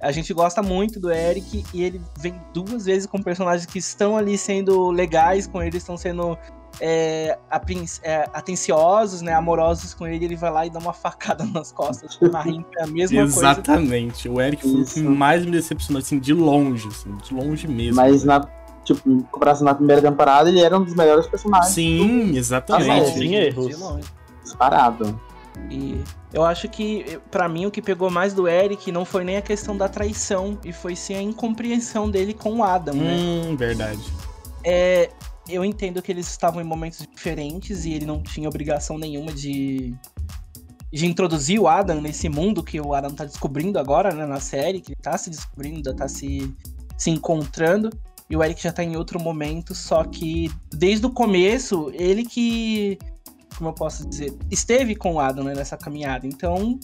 a 0.00 0.10
gente 0.10 0.32
gosta 0.32 0.62
muito 0.62 0.98
do 0.98 1.10
Eric 1.12 1.62
e 1.74 1.82
ele 1.82 2.00
vem 2.18 2.34
duas 2.54 2.86
vezes 2.86 3.06
com 3.06 3.22
personagens 3.22 3.66
que 3.66 3.78
estão 3.78 4.16
ali 4.16 4.38
sendo 4.38 4.90
legais 4.90 5.46
com 5.46 5.62
ele, 5.62 5.76
estão 5.76 5.96
sendo 5.96 6.38
é, 6.80 7.38
é, 8.02 8.28
atenciosos, 8.32 9.22
né, 9.22 9.32
amorosos 9.34 9.94
com 9.94 10.06
ele, 10.06 10.24
ele 10.24 10.36
vai 10.36 10.50
lá 10.50 10.66
e 10.66 10.70
dá 10.70 10.78
uma 10.78 10.92
facada 10.92 11.44
nas 11.52 11.72
costas. 11.72 12.18
O 12.20 12.30
Rahim 12.30 12.64
é 12.76 12.84
a 12.84 12.86
mesma 12.86 13.20
coisa. 13.22 13.38
Exatamente. 13.38 14.28
O 14.28 14.40
Eric 14.40 14.62
foi 14.62 14.82
o 14.82 14.84
que 14.84 15.00
mais 15.02 15.44
me 15.44 15.50
decepcionou, 15.50 16.00
assim, 16.00 16.18
de 16.18 16.32
longe, 16.32 16.88
assim, 16.88 17.14
de 17.16 17.34
longe 17.34 17.66
mesmo. 17.66 17.96
Mas 17.96 18.24
na, 18.24 18.40
tipo, 18.84 19.08
em 19.10 19.20
comparação 19.22 19.64
na 19.64 19.74
primeira 19.74 20.00
temporada, 20.02 20.48
ele 20.48 20.60
era 20.60 20.78
um 20.78 20.84
dos 20.84 20.94
melhores 20.94 21.26
personagens. 21.26 21.72
Sim, 21.74 22.32
Ah, 22.34 22.38
exatamente. 22.38 23.06
sim. 23.08 23.18
Sem 23.18 23.34
erros. 23.34 23.76
Disparado. 24.42 25.20
E 25.70 26.02
eu 26.32 26.44
acho 26.44 26.68
que, 26.68 27.18
pra 27.30 27.48
mim, 27.48 27.66
o 27.66 27.70
que 27.70 27.82
pegou 27.82 28.08
mais 28.10 28.32
do 28.32 28.48
Eric 28.48 28.90
não 28.90 29.04
foi 29.04 29.24
nem 29.24 29.36
a 29.36 29.42
questão 29.42 29.76
da 29.76 29.88
traição, 29.88 30.58
e 30.64 30.72
foi 30.72 30.96
sim 30.96 31.14
a 31.14 31.20
incompreensão 31.22 32.08
dele 32.08 32.32
com 32.32 32.58
o 32.58 32.64
Adam, 32.64 32.94
né? 32.94 33.16
Hum, 33.18 33.56
verdade. 33.56 34.00
É, 34.64 35.10
eu 35.52 35.64
entendo 35.64 36.00
que 36.02 36.10
eles 36.10 36.28
estavam 36.28 36.60
em 36.60 36.64
momentos 36.64 37.06
diferentes 37.06 37.84
e 37.84 37.92
ele 37.92 38.06
não 38.06 38.22
tinha 38.22 38.48
obrigação 38.48 38.98
nenhuma 38.98 39.32
de, 39.32 39.94
de 40.92 41.06
introduzir 41.06 41.60
o 41.60 41.68
Adam 41.68 42.00
nesse 42.00 42.28
mundo 42.28 42.62
que 42.62 42.80
o 42.80 42.94
Adam 42.94 43.10
tá 43.10 43.24
descobrindo 43.24 43.78
agora, 43.78 44.12
né, 44.14 44.26
na 44.26 44.40
série, 44.40 44.80
que 44.80 44.92
ele 44.92 45.00
tá 45.00 45.16
se 45.16 45.30
descobrindo, 45.30 45.94
tá 45.94 46.08
se, 46.08 46.54
se 46.96 47.10
encontrando. 47.10 47.90
E 48.28 48.36
o 48.36 48.44
Eric 48.44 48.62
já 48.62 48.72
tá 48.72 48.84
em 48.84 48.96
outro 48.96 49.18
momento, 49.18 49.74
só 49.74 50.04
que 50.04 50.50
desde 50.72 51.04
o 51.04 51.10
começo, 51.10 51.90
ele 51.94 52.24
que, 52.24 52.96
como 53.56 53.70
eu 53.70 53.74
posso 53.74 54.08
dizer, 54.08 54.32
esteve 54.50 54.94
com 54.94 55.14
o 55.14 55.20
Adam 55.20 55.44
né, 55.44 55.54
nessa 55.54 55.76
caminhada. 55.76 56.26
Então, 56.26 56.78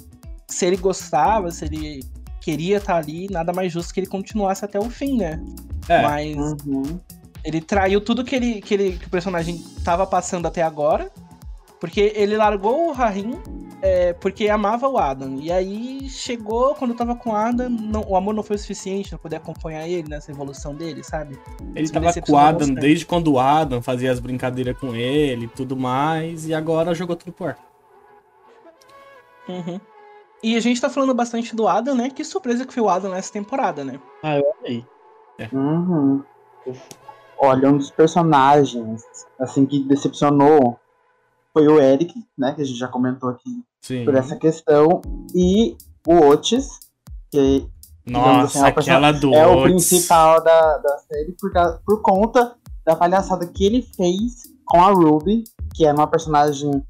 se 0.49 0.67
ele 0.67 0.77
gostava, 0.77 1.53
se 1.53 1.65
ele 1.65 2.01
queria 2.41 2.79
estar 2.79 2.97
ali, 2.97 3.29
nada 3.31 3.53
mais 3.53 3.73
justo 3.73 3.95
que 3.95 4.01
ele 4.01 4.07
continuasse 4.07 4.65
até 4.65 4.79
o 4.79 4.89
fim, 4.91 5.17
né? 5.17 5.41
É, 5.89 6.03
Mas 6.03 6.37
Uhum. 6.37 7.01
Ele 7.47 7.61
traiu 7.61 8.01
tudo 8.01 8.25
que, 8.25 8.35
ele, 8.35 8.61
que, 8.61 8.75
ele, 8.75 8.99
que 8.99 9.07
o 9.07 9.11
personagem 9.11 9.63
tava 9.85 10.07
passando 10.07 10.47
até 10.47 10.63
agora. 10.63 11.11
Porque 11.79 12.13
ele 12.17 12.37
largou 12.39 12.89
o 12.89 12.93
Rahim 12.93 13.39
é, 13.83 14.15
porque 14.15 14.49
amava 14.49 14.89
o 14.89 14.97
Adam. 14.97 15.37
E 15.39 15.53
aí 15.53 16.09
chegou, 16.09 16.75
quando 16.75 16.95
tava 16.95 17.15
com 17.15 17.31
o 17.31 17.35
Adam, 17.37 17.69
não- 17.69 18.03
o 18.09 18.17
amor 18.17 18.35
não 18.35 18.43
foi 18.43 18.57
o 18.57 18.59
suficiente 18.59 19.11
pra 19.11 19.19
poder 19.19 19.37
acompanhar 19.37 19.87
ele 19.87 20.09
nessa 20.09 20.31
evolução 20.31 20.75
dele, 20.75 21.05
sabe? 21.05 21.39
ele 21.75 21.85
Isso 21.85 21.93
tava 21.93 22.11
com 22.21 22.33
o 22.33 22.37
Adam 22.39 22.59
bastante. 22.61 22.81
desde 22.81 23.05
quando 23.07 23.33
o 23.33 23.39
Adam 23.39 23.83
fazia 23.83 24.11
as 24.11 24.19
brincadeiras 24.19 24.77
com 24.79 24.95
ele 24.95 25.45
e 25.45 25.49
tudo 25.49 25.77
mais, 25.77 26.49
e 26.49 26.55
agora 26.55 26.95
jogou 26.95 27.15
tudo 27.15 27.33
por. 27.33 27.51
ar. 27.51 27.59
Uhum. 29.47 29.79
E 30.43 30.57
a 30.57 30.61
gente 30.61 30.81
tá 30.81 30.89
falando 30.89 31.15
bastante 31.15 31.55
do 31.55 31.69
Adam, 31.69 31.95
né? 31.95 32.09
Que 32.11 32.25
surpresa 32.25 32.65
que 32.67 32.73
foi 32.73 32.83
o 32.83 32.89
Adam 32.89 33.11
nessa 33.11 33.33
temporada, 33.33 33.85
né? 33.85 34.01
Ah, 34.23 34.39
eu 34.39 34.55
amei. 34.61 34.85
Uhum. 35.53 36.23
Olha, 37.39 37.71
um 37.71 37.77
dos 37.79 37.91
personagens, 37.91 39.03
assim, 39.39 39.67
que 39.67 39.81
decepcionou 39.85 40.79
foi 41.53 41.67
o 41.69 41.81
Eric, 41.81 42.15
né? 42.37 42.53
Que 42.55 42.63
a 42.63 42.65
gente 42.65 42.79
já 42.79 42.89
comentou 42.89 43.31
aqui 43.31 43.63
Sim. 43.81 44.05
por 44.05 44.15
essa 44.15 44.37
questão. 44.37 45.01
E 45.35 45.77
o 46.07 46.15
Otis, 46.29 46.69
que 47.31 47.39
assim, 48.07 48.13
Nossa, 48.13 48.59
é 48.59 48.71
o 48.71 48.75
person- 48.75 48.91
aquela 48.91 49.13
do 49.13 49.35
é 49.35 49.47
o 49.47 49.59
Otis. 49.59 49.89
principal 49.89 50.43
da, 50.43 50.79
da 50.79 50.99
série 50.99 51.33
por, 51.41 51.53
causa- 51.53 51.81
por 51.85 52.01
conta 52.03 52.55
da 52.85 52.95
palhaçada 52.95 53.47
que 53.47 53.65
ele 53.65 53.83
fez 53.83 54.55
com 54.65 54.83
a 54.83 54.91
Ruby, 54.91 55.45
que 55.75 55.85
é 55.87 55.93
uma 55.93 56.07
personagem. 56.07 56.83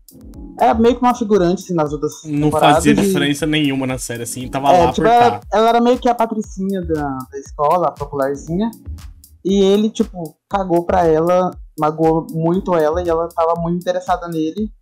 É 0.58 0.72
meio 0.74 0.94
que 0.96 1.02
uma 1.02 1.14
figurante 1.14 1.62
assim, 1.64 1.74
nas 1.74 1.92
outras 1.92 2.22
Não 2.24 2.50
fazia 2.50 2.94
diferença 2.94 3.44
nenhuma 3.46 3.86
na 3.86 3.98
série, 3.98 4.22
assim, 4.22 4.48
tava 4.48 4.72
É, 4.72 4.84
lá 4.84 4.92
tipo, 4.92 5.02
por 5.02 5.06
ela, 5.06 5.38
tá. 5.38 5.40
ela 5.52 5.68
era 5.68 5.80
meio 5.80 5.98
que 5.98 6.08
a 6.08 6.14
patricinha 6.14 6.80
da, 6.82 7.18
da 7.30 7.38
escola, 7.38 7.88
a 7.88 7.90
popularzinha. 7.92 8.70
E 9.46 9.62
ele, 9.62 9.88
tipo, 9.88 10.36
cagou 10.48 10.84
pra 10.84 11.06
ela 11.06 11.52
magoou 11.78 12.26
muito 12.30 12.74
ela 12.74 13.02
e 13.02 13.08
ela 13.08 13.28
tava 13.28 13.54
muito 13.60 13.80
interessada 13.80 14.26
nele. 14.28 14.72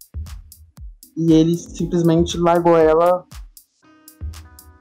E 1.16 1.32
ele 1.32 1.56
simplesmente 1.56 2.38
largou 2.38 2.76
ela 2.76 3.24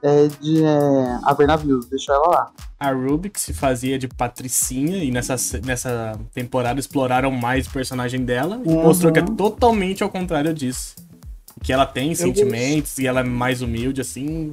é, 0.02 0.26
de 0.28 0.64
é, 0.64 1.18
haver 1.24 1.46
navios, 1.46 1.86
deixou 1.86 2.14
ela 2.14 2.28
lá. 2.28 2.52
A 2.78 2.92
Ruby, 2.92 3.30
que 3.30 3.40
se 3.40 3.54
fazia 3.54 3.98
de 3.98 4.06
patricinha, 4.08 5.02
e 5.02 5.10
nessa, 5.10 5.36
nessa 5.64 6.18
temporada 6.32 6.78
exploraram 6.78 7.30
mais 7.30 7.66
o 7.66 7.70
personagem 7.70 8.24
dela, 8.24 8.60
e 8.64 8.68
Uhum. 8.68 8.82
mostrou 8.82 9.12
que 9.12 9.20
é 9.20 9.22
totalmente 9.22 10.02
ao 10.02 10.10
contrário 10.10 10.52
disso. 10.52 10.94
Que 11.62 11.72
ela 11.72 11.86
tem 11.86 12.14
sentimentos 12.14 12.98
e 12.98 13.06
ela 13.06 13.20
é 13.20 13.24
mais 13.24 13.62
humilde, 13.62 14.00
assim. 14.00 14.50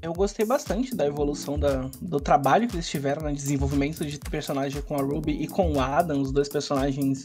Eu 0.00 0.12
gostei 0.12 0.46
bastante 0.46 0.94
da 0.94 1.04
evolução 1.06 1.58
da, 1.58 1.88
do 2.00 2.20
trabalho 2.20 2.68
que 2.68 2.76
eles 2.76 2.88
tiveram 2.88 3.22
no 3.22 3.34
desenvolvimento 3.34 4.04
de 4.04 4.18
personagem 4.18 4.80
com 4.82 4.94
a 4.94 5.02
Ruby 5.02 5.32
e 5.42 5.48
com 5.48 5.72
o 5.72 5.80
Adam, 5.80 6.20
os 6.20 6.30
dois 6.30 6.48
personagens 6.48 7.24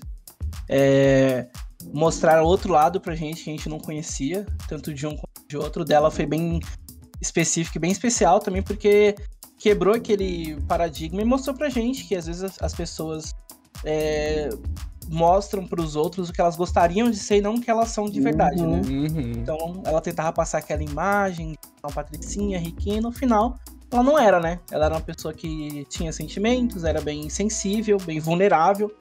é, 0.68 1.48
mostraram 1.94 2.44
outro 2.44 2.72
lado 2.74 3.00
pra 3.00 3.16
gente 3.16 3.44
que 3.44 3.50
a 3.50 3.54
gente 3.54 3.70
não 3.70 3.80
conhecia, 3.80 4.46
tanto 4.68 4.94
de 4.94 5.06
um 5.06 5.16
quanto 5.16 5.48
de 5.48 5.58
outro. 5.58 5.86
Dela 5.86 6.10
foi 6.10 6.26
bem 6.26 6.60
específico 7.22 7.78
e 7.78 7.80
bem 7.80 7.92
especial 7.92 8.40
também, 8.40 8.64
porque 8.64 9.16
quebrou 9.60 9.94
aquele 9.96 10.60
paradigma 10.64 11.22
e 11.22 11.26
mostrou 11.26 11.56
pra 11.56 11.70
gente 11.70 12.06
que 12.06 12.16
às 12.16 12.26
vezes 12.26 12.44
as, 12.44 12.62
as 12.62 12.74
pessoas 12.74 13.34
é, 13.86 14.50
mostram 15.10 15.66
pros 15.68 15.96
outros 15.96 16.30
o 16.30 16.34
que 16.34 16.42
elas 16.42 16.56
gostariam 16.56 17.10
de 17.12 17.18
ser 17.18 17.38
e 17.38 17.42
não 17.42 17.56
o 17.56 17.62
que 17.62 17.70
elas 17.70 17.90
são 17.90 18.10
de 18.10 18.20
verdade, 18.20 18.62
Uhum. 18.62 18.72
né? 18.72 18.82
Uhum. 18.90 19.32
Então 19.38 19.82
ela 19.86 20.02
tentava 20.02 20.34
passar 20.34 20.58
aquela 20.58 20.84
imagem, 20.84 21.56
uma 21.86 21.92
patricinha, 21.94 22.58
riquinha, 22.60 22.98
e 22.98 23.02
no 23.02 23.12
final 23.12 23.60
ela 23.92 24.02
não 24.02 24.18
era, 24.18 24.40
né? 24.40 24.60
Ela 24.72 24.86
era 24.86 24.96
uma 24.96 25.02
pessoa 25.02 25.34
que 25.34 25.86
tinha 25.90 26.12
sentimentos, 26.14 26.84
era 26.84 27.02
bem 27.02 27.30
sensível, 27.30 27.98
bem 27.98 28.20
vulnerável, 28.20 28.92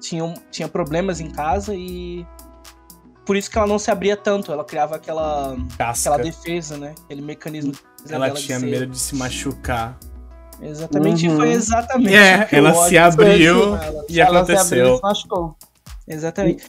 tinha, 0.00 0.34
tinha 0.50 0.68
problemas 0.68 1.20
em 1.20 1.30
casa 1.30 1.72
e 1.74 2.26
por 3.24 3.36
isso 3.36 3.48
que 3.50 3.56
ela 3.56 3.66
não 3.68 3.78
se 3.78 3.90
abria 3.90 4.16
tanto, 4.16 4.52
ela 4.52 4.64
criava 4.64 4.96
aquela, 4.96 5.56
Casca. 5.78 6.10
aquela 6.10 6.22
defesa, 6.30 6.76
né? 6.76 6.94
Aquele 7.04 7.22
mecanismo 7.22 7.72
de 8.04 8.12
Ela 8.12 8.28
de 8.30 8.42
tinha 8.42 8.58
ser- 8.58 8.66
medo 8.66 8.86
de 8.88 8.98
se 8.98 9.14
machucar. 9.14 9.96
Exatamente, 10.60 11.26
Uhum. 11.28 11.34
e 11.34 11.36
foi 11.38 11.52
exatamente. 11.52 12.14
É, 12.14 12.42
o 12.44 12.48
que 12.48 12.56
ela 12.56 12.72
o 12.72 12.88
se 12.88 12.98
abriu 12.98 13.76
ela. 13.76 14.04
e 14.08 14.20
ela 14.20 14.44
se 14.44 14.52
abriu 14.56 14.84
e 14.84 14.88
aconteceu. 14.88 14.96
se 14.96 15.02
machucou. 15.02 15.56
Exatamente. 16.06 16.64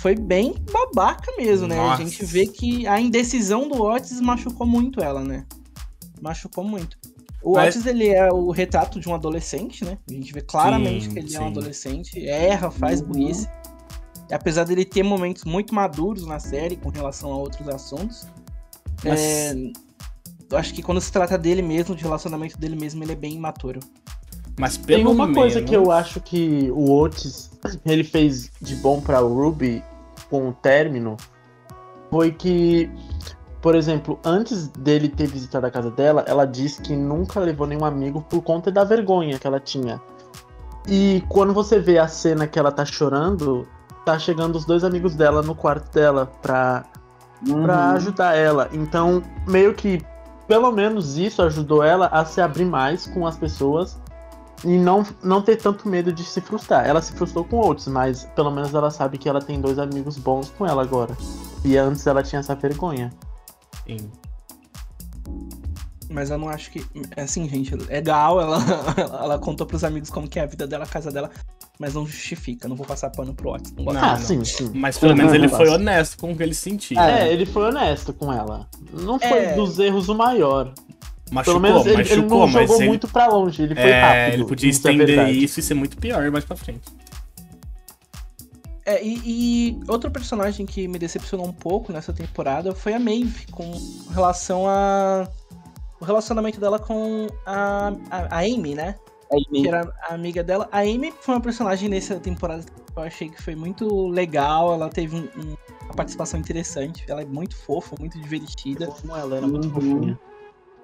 Foi 0.00 0.14
bem 0.14 0.54
babaca 0.72 1.30
mesmo, 1.36 1.66
né? 1.66 1.76
Nossa. 1.76 2.02
A 2.02 2.04
gente 2.06 2.24
vê 2.24 2.46
que 2.46 2.86
a 2.86 2.98
indecisão 3.00 3.68
do 3.68 3.82
Otis 3.82 4.20
machucou 4.20 4.66
muito 4.66 5.00
ela, 5.02 5.22
né? 5.22 5.44
Machucou 6.22 6.64
muito. 6.64 6.96
O 7.42 7.54
Mas- 7.54 7.74
Otis, 7.76 7.86
ele 7.86 8.08
é 8.08 8.32
o 8.32 8.50
retrato 8.50 8.98
de 8.98 9.08
um 9.08 9.14
adolescente, 9.14 9.84
né? 9.84 9.98
A 10.08 10.12
gente 10.12 10.32
vê 10.32 10.40
claramente 10.40 11.04
Sim, 11.04 11.10
que 11.12 11.18
ele 11.18 11.34
é 11.36 11.40
um 11.40 11.44
sim. 11.44 11.48
adolescente, 11.50 12.28
erra, 12.28 12.70
faz 12.70 13.00
Uhum. 13.00 13.08
burrice. 13.08 13.48
E 14.30 14.34
apesar 14.34 14.64
dele 14.64 14.84
ter 14.84 15.02
momentos 15.02 15.44
muito 15.44 15.74
maduros 15.74 16.24
na 16.26 16.38
série 16.38 16.76
com 16.76 16.88
relação 16.88 17.32
a 17.32 17.36
outros 17.36 17.68
assuntos, 17.68 18.26
Mas- 19.04 19.20
é, 19.20 19.54
eu 20.50 20.56
acho 20.58 20.72
que 20.72 20.82
quando 20.82 21.00
se 21.00 21.10
trata 21.12 21.36
dele 21.36 21.60
mesmo, 21.62 21.94
de 21.94 22.02
relacionamento 22.02 22.56
dele 22.58 22.76
mesmo, 22.76 23.02
ele 23.04 23.12
é 23.12 23.16
bem 23.16 23.34
imaturo. 23.34 23.80
Mas 24.58 24.76
pelo 24.76 25.04
Tem 25.04 25.06
uma 25.12 25.26
menos... 25.26 25.42
coisa 25.42 25.62
que 25.62 25.74
eu 25.74 25.90
acho 25.90 26.20
que 26.20 26.70
o 26.70 26.90
Otis 26.92 27.50
ele 27.84 28.04
fez 28.04 28.50
de 28.60 28.76
bom 28.76 29.00
pra 29.00 29.18
Ruby 29.20 29.82
com 30.30 30.48
o 30.48 30.52
término 30.52 31.16
foi 32.10 32.32
que, 32.32 32.90
por 33.60 33.74
exemplo, 33.74 34.18
antes 34.24 34.68
dele 34.68 35.08
ter 35.08 35.26
visitado 35.26 35.66
a 35.66 35.70
casa 35.70 35.90
dela, 35.90 36.24
ela 36.26 36.46
disse 36.46 36.80
que 36.80 36.96
nunca 36.96 37.38
levou 37.40 37.66
nenhum 37.66 37.84
amigo 37.84 38.22
por 38.22 38.40
conta 38.42 38.70
da 38.70 38.84
vergonha 38.84 39.38
que 39.38 39.46
ela 39.46 39.60
tinha. 39.60 40.00
E 40.88 41.22
quando 41.28 41.52
você 41.52 41.78
vê 41.78 41.98
a 41.98 42.08
cena 42.08 42.46
que 42.46 42.58
ela 42.58 42.72
tá 42.72 42.84
chorando, 42.84 43.66
tá 44.04 44.18
chegando 44.18 44.56
os 44.56 44.64
dois 44.64 44.82
amigos 44.82 45.14
dela 45.14 45.42
no 45.42 45.54
quarto 45.54 45.92
dela 45.92 46.30
pra 46.40 46.84
pra 47.42 47.54
Uhum. 47.54 47.70
ajudar 47.96 48.36
ela. 48.36 48.68
Então, 48.70 49.22
meio 49.46 49.72
que 49.72 50.04
pelo 50.46 50.70
menos 50.72 51.16
isso 51.16 51.40
ajudou 51.40 51.82
ela 51.82 52.06
a 52.08 52.22
se 52.24 52.38
abrir 52.40 52.66
mais 52.66 53.06
com 53.06 53.26
as 53.26 53.36
pessoas 53.36 53.98
e 54.64 54.78
não, 54.78 55.04
não 55.22 55.40
ter 55.42 55.56
tanto 55.56 55.88
medo 55.88 56.12
de 56.12 56.22
se 56.24 56.40
frustrar. 56.40 56.86
Ela 56.86 57.00
se 57.00 57.12
frustrou 57.12 57.44
com 57.44 57.56
outros, 57.56 57.88
mas 57.88 58.24
pelo 58.36 58.50
menos 58.50 58.74
ela 58.74 58.90
sabe 58.90 59.18
que 59.18 59.28
ela 59.28 59.40
tem 59.40 59.60
dois 59.60 59.78
amigos 59.78 60.16
bons 60.18 60.50
com 60.50 60.66
ela 60.66 60.82
agora. 60.82 61.16
E 61.64 61.76
antes 61.76 62.06
ela 62.06 62.22
tinha 62.22 62.40
essa 62.40 62.54
vergonha. 62.54 63.10
Sim. 63.86 64.10
Mas 66.10 66.30
eu 66.30 66.38
não 66.38 66.48
acho 66.48 66.70
que. 66.72 66.84
é 67.16 67.22
Assim, 67.22 67.48
gente, 67.48 67.74
legal, 67.76 68.40
ela, 68.40 68.58
ela 69.22 69.38
contou 69.38 69.66
pros 69.66 69.84
amigos 69.84 70.10
como 70.10 70.28
que 70.28 70.40
é 70.40 70.42
a 70.42 70.46
vida 70.46 70.66
dela, 70.66 70.84
a 70.84 70.88
casa 70.88 71.10
dela, 71.10 71.30
mas 71.78 71.94
não 71.94 72.04
justifica. 72.04 72.68
Não 72.68 72.74
vou 72.74 72.84
passar 72.84 73.10
pano 73.10 73.32
pro 73.32 73.50
Otis. 73.50 73.72
Não 73.72 73.90
ah, 73.90 74.12
não. 74.12 74.16
sim, 74.18 74.44
sim. 74.44 74.72
Mas 74.74 74.98
pelo 74.98 75.16
menos 75.16 75.32
ele 75.32 75.48
foi 75.48 75.68
honesto 75.68 76.18
com 76.18 76.32
o 76.32 76.36
que 76.36 76.42
ele 76.42 76.54
sentia. 76.54 77.00
É. 77.00 77.28
É, 77.28 77.32
ele 77.32 77.46
foi 77.46 77.68
honesto 77.68 78.12
com 78.12 78.32
ela. 78.32 78.68
Não 78.92 79.20
foi 79.20 79.38
É. 79.38 79.54
dos 79.54 79.78
erros 79.78 80.08
o 80.08 80.14
maior. 80.14 80.74
Machucou, 81.30 81.60
Pelo 81.60 81.60
menos 81.60 81.86
ele, 81.86 81.94
ele 82.02 82.02
machucou, 82.16 82.38
não 82.40 82.46
mas 82.48 82.62
jogou 82.62 82.76
ele, 82.80 82.88
muito 82.88 83.08
pra 83.08 83.26
longe, 83.28 83.62
ele 83.62 83.74
foi 83.74 83.84
é, 83.90 84.00
rápido. 84.02 84.34
ele 84.34 84.44
podia 84.46 84.68
isso 84.70 84.88
é 84.88 84.90
estender 84.92 85.06
verdade. 85.06 85.44
isso 85.44 85.60
e 85.60 85.62
ser 85.62 85.74
muito 85.74 85.96
pior 85.96 86.28
mais 86.30 86.44
pra 86.44 86.56
frente. 86.56 86.82
É, 88.84 89.02
e, 89.04 89.20
e 89.24 89.80
outro 89.88 90.10
personagem 90.10 90.66
que 90.66 90.88
me 90.88 90.98
decepcionou 90.98 91.46
um 91.46 91.52
pouco 91.52 91.92
nessa 91.92 92.12
temporada 92.12 92.74
foi 92.74 92.94
a 92.94 92.98
Maeve, 92.98 93.46
com 93.52 93.70
relação 94.12 94.64
a. 94.66 95.28
O 96.00 96.04
relacionamento 96.04 96.58
dela 96.58 96.78
com 96.78 97.26
a, 97.44 97.92
a, 98.10 98.36
a 98.36 98.38
Amy, 98.40 98.74
né? 98.74 98.94
Aí 99.30 99.44
Que 99.44 99.50
meio- 99.52 99.68
era 99.68 99.92
a 100.08 100.14
amiga 100.14 100.42
dela. 100.42 100.66
A 100.72 100.78
Amy 100.80 101.12
foi 101.20 101.34
uma 101.34 101.40
personagem 101.42 101.88
nessa 101.90 102.18
temporada 102.18 102.62
que 102.64 102.98
eu 102.98 103.02
achei 103.02 103.28
que 103.28 103.40
foi 103.40 103.54
muito 103.54 104.08
legal. 104.08 104.72
Ela 104.72 104.88
teve 104.88 105.14
um- 105.14 105.28
um- 105.38 105.56
uma 105.84 105.94
participação 105.94 106.40
interessante. 106.40 107.04
Ela 107.06 107.20
é 107.22 107.24
muito 107.26 107.54
fofa, 107.54 107.94
muito 108.00 108.18
divertida. 108.18 108.86
Como 108.86 109.14
ela 109.14 109.36
era 109.36 109.46
muito 109.46 109.68
Uhum. 109.68 109.74
fofinha. 109.74 110.18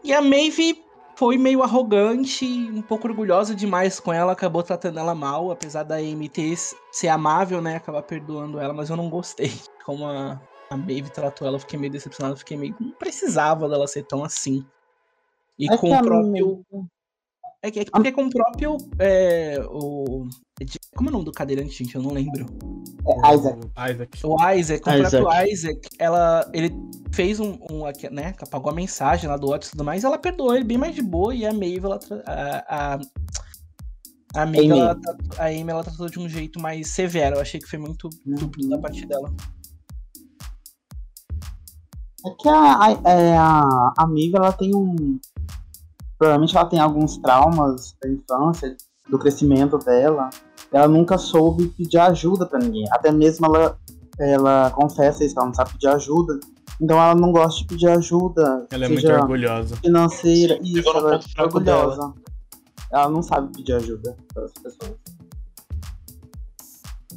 E 0.07 0.13
a 0.13 0.23
Maeve 0.23 0.85
foi 1.17 1.37
meio 1.37 1.65
arrogante, 1.65 2.47
um 2.47 2.81
pouco 2.81 3.09
orgulhosa 3.09 3.57
demais 3.57 3.99
com 3.99 4.13
ela, 4.13 4.31
acabou 4.31 4.63
tratando 4.63 5.01
ela 5.01 5.17
mal, 5.17 5.51
apesar 5.51 5.83
da 5.83 5.97
ter, 6.33 6.55
ser 6.93 7.09
amável, 7.09 7.61
né? 7.61 7.75
Acabar 7.75 8.05
perdoando 8.05 8.61
ela, 8.61 8.73
mas 8.73 8.89
eu 8.89 8.97
não 8.97 9.11
gostei 9.11 9.51
como 9.85 10.07
a, 10.07 10.41
a 10.71 10.77
Maeve 10.77 11.11
tratou 11.11 11.45
ela, 11.45 11.57
eu 11.57 11.61
fiquei 11.61 11.77
meio 11.77 11.91
decepcionado, 11.91 12.37
fiquei 12.37 12.57
meio. 12.57 12.77
Não 12.79 12.93
precisava 12.93 13.69
dela 13.69 13.89
ser 13.89 14.05
tão 14.05 14.23
assim. 14.23 14.65
E 15.59 15.69
É 15.73 15.77
com 15.77 15.91
o 15.91 16.01
próprio. 16.01 16.65
É 17.61 17.71
que, 17.73 17.81
é 17.81 17.85
que 17.85 17.91
porque 17.91 18.13
com 18.13 18.27
o 18.27 18.31
próprio. 18.31 18.77
é, 19.01 19.59
o, 19.69 20.29
como 20.95 21.09
é 21.09 21.11
o 21.11 21.13
nome 21.13 21.25
do 21.27 21.33
cadeirante, 21.33 21.77
gente? 21.77 21.95
Eu 21.95 22.03
não 22.03 22.13
lembro. 22.13 22.47
É, 23.07 23.35
Isaac. 23.35 23.59
O 23.67 23.91
Isaac. 23.91 24.21
O 24.25 24.51
Isaac, 24.53 24.83
com 24.83 24.91
o 24.91 24.95
Isaac. 24.95 25.23
próprio 25.23 25.53
Isaac, 25.53 25.89
ela, 25.99 26.51
ele 26.55 26.73
fez 27.13 27.39
um, 27.39 27.59
um 27.71 27.85
aqui, 27.85 28.09
né, 28.11 28.35
apagou 28.41 28.71
a 28.71 28.75
mensagem 28.75 29.29
lá 29.29 29.37
do 29.37 29.49
WhatsApp 29.49 29.69
e 29.69 29.71
tudo 29.73 29.85
mais, 29.85 30.03
ela 30.05 30.19
perdoou 30.19 30.55
ele 30.55 30.65
bem 30.65 30.79
mais 30.79 30.95
de 30.95 31.03
boa, 31.03 31.35
e 31.35 31.45
a 31.45 31.53
Maeve, 31.53 31.85
ela, 31.85 32.01
a, 32.27 32.95
a, 32.95 32.99
a 34.35 34.47
Maeve, 34.47 34.71
Amy. 34.73 34.81
ela, 34.81 34.95
tratou- 34.95 35.39
a 35.39 35.47
Amy, 35.47 35.71
ela 35.71 35.85
tratou 35.85 36.09
de 36.09 36.19
um 36.19 36.29
jeito 36.29 36.59
mais 36.59 36.89
severo, 36.89 37.37
eu 37.37 37.41
achei 37.43 37.61
que 37.61 37.69
foi 37.69 37.79
muito 37.79 38.09
duplo 38.25 38.69
da 38.69 38.79
parte 38.79 39.07
dela. 39.07 39.33
É 42.27 42.31
que 42.31 42.49
a, 42.49 42.83
a, 42.83 42.91
é, 43.05 43.37
a 43.37 43.93
amiga, 43.99 44.39
ela 44.39 44.53
tem 44.53 44.75
um. 44.75 45.21
Provavelmente 46.19 46.57
ela 46.57 46.67
tem 46.67 46.81
alguns 46.81 47.19
traumas 47.19 47.95
da 48.03 48.09
infância, 48.09 48.77
do 49.09 49.19
crescimento 49.19 49.79
dela. 49.79 50.29
Ela 50.73 50.89
nunca 50.89 51.17
soube 51.19 51.69
pedir 51.69 51.99
ajuda 51.99 52.47
pra 52.47 52.59
ninguém. 52.59 52.85
Até 52.91 53.11
mesmo 53.13 53.47
ela, 53.47 53.79
ela 54.19 54.71
confessa 54.71 55.25
isso, 55.25 55.35
ela 55.39 55.47
não 55.47 55.55
sabe 55.55 55.73
pedir 55.73 55.89
ajuda. 55.89 56.39
Então 56.81 56.97
ela 57.01 57.15
não 57.15 57.33
gosta 57.33 57.61
de 57.61 57.67
pedir 57.67 57.89
ajuda. 57.89 58.67
Ela 58.71 58.85
é 58.85 58.89
muito 58.89 59.07
orgulhosa. 59.11 59.77
financeira. 59.77 60.57
Sim, 60.57 60.79
Isso, 60.79 60.89
ela 60.91 61.17
é 61.17 61.23
fraco 61.23 61.61
dela. 61.61 61.87
orgulhosa. 61.87 62.15
Ela 62.93 63.09
não 63.11 63.23
sabe 63.23 63.53
pedir 63.57 63.73
ajuda 63.75 64.17
para 64.35 64.45
as 64.45 64.53
pessoas. 64.53 64.95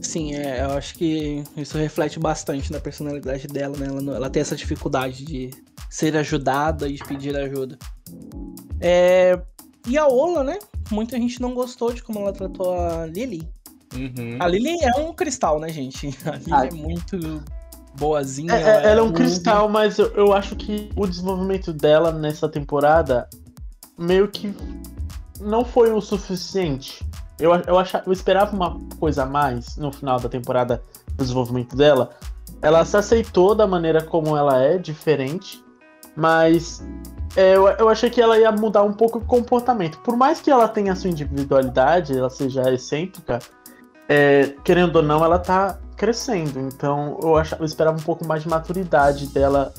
Sim, 0.01 0.33
é, 0.33 0.63
eu 0.63 0.71
acho 0.71 0.95
que 0.95 1.43
isso 1.57 1.77
reflete 1.77 2.19
bastante 2.19 2.71
na 2.71 2.79
personalidade 2.79 3.47
dela, 3.47 3.75
né? 3.77 3.87
Ela, 3.87 4.15
ela 4.15 4.29
tem 4.29 4.41
essa 4.41 4.55
dificuldade 4.55 5.25
de 5.25 5.51
ser 5.89 6.15
ajudada 6.15 6.87
e 6.87 6.93
de 6.93 7.03
pedir 7.03 7.35
ajuda. 7.35 7.77
É, 8.79 9.39
e 9.87 9.97
a 9.97 10.07
Ola, 10.07 10.43
né? 10.43 10.57
Muita 10.91 11.17
gente 11.17 11.41
não 11.41 11.53
gostou 11.53 11.93
de 11.93 12.01
como 12.03 12.19
ela 12.19 12.34
tratou 12.34 12.74
a 12.74 13.05
Lily. 13.05 13.48
Uhum. 13.93 14.38
A 14.39 14.48
Lily 14.48 14.77
é 14.84 15.00
um 15.00 15.13
cristal, 15.13 15.60
né, 15.60 15.69
gente? 15.69 16.08
A 16.25 16.36
Lily 16.36 16.51
Ah. 16.53 16.65
é 16.65 16.72
muito 16.72 17.17
boazinha. 17.98 18.53
É, 18.53 18.62
é- 18.62 18.91
ela 18.91 19.00
é 19.00 19.03
um 19.03 19.12
cristal, 19.12 19.67
mas 19.69 19.98
eu, 19.98 20.08
eu 20.13 20.34
acho 20.34 20.55
que 20.55 20.89
o 20.96 21.08
desenvolvimento 21.08 21.74
dela 21.74 22.12
nessa 22.12 22.48
temporada 22.48 23.27
meio 23.98 24.27
que 24.27 24.53
não 25.41 25.65
foi 25.65 25.91
o 25.91 26.00
suficiente. 26.01 27.05
Eu, 27.39 27.51
eu, 27.67 27.77
achava, 27.77 28.03
eu 28.05 28.12
esperava 28.13 28.55
uma 28.55 28.79
coisa 29.00 29.24
a 29.24 29.25
mais 29.25 29.75
no 29.77 29.91
final 29.91 30.19
da 30.19 30.27
temporada 30.29 30.84
do 31.15 31.24
desenvolvimento 31.24 31.75
dela. 31.75 32.12
Ela 32.62 32.84
se 32.84 32.98
aceitou 32.98 33.55
da 33.55 33.65
maneira 33.65 34.03
como 34.03 34.36
ela 34.36 34.62
é, 34.62 34.77
diferente, 34.77 35.63
mas 36.19 36.83
é, 37.35 37.55
eu, 37.55 37.67
eu 37.67 37.89
achei 37.89 38.09
que 38.09 38.21
ela 38.21 38.38
ia 38.38 38.51
mudar 38.51 38.83
um 38.83 38.93
pouco 38.93 39.19
o 39.19 39.25
comportamento. 39.25 39.97
Por 39.99 40.17
mais 40.17 40.41
que 40.41 40.51
ela 40.51 40.67
tenha 40.67 40.95
sua 40.95 41.09
individualidade, 41.09 42.17
ela 42.17 42.29
seja 42.29 42.71
excêntrica, 42.73 43.39
é, 44.07 44.53
querendo 44.63 44.97
ou 44.97 45.03
não, 45.03 45.23
ela 45.23 45.39
tá 45.39 45.79
crescendo. 45.95 46.59
Então 46.59 47.17
eu, 47.21 47.38
achava, 47.38 47.61
eu 47.61 47.65
esperava 47.65 47.97
um 47.97 48.03
pouco 48.03 48.25
mais 48.25 48.43
de 48.43 48.49
maturidade 48.49 49.27
dela 49.27 49.73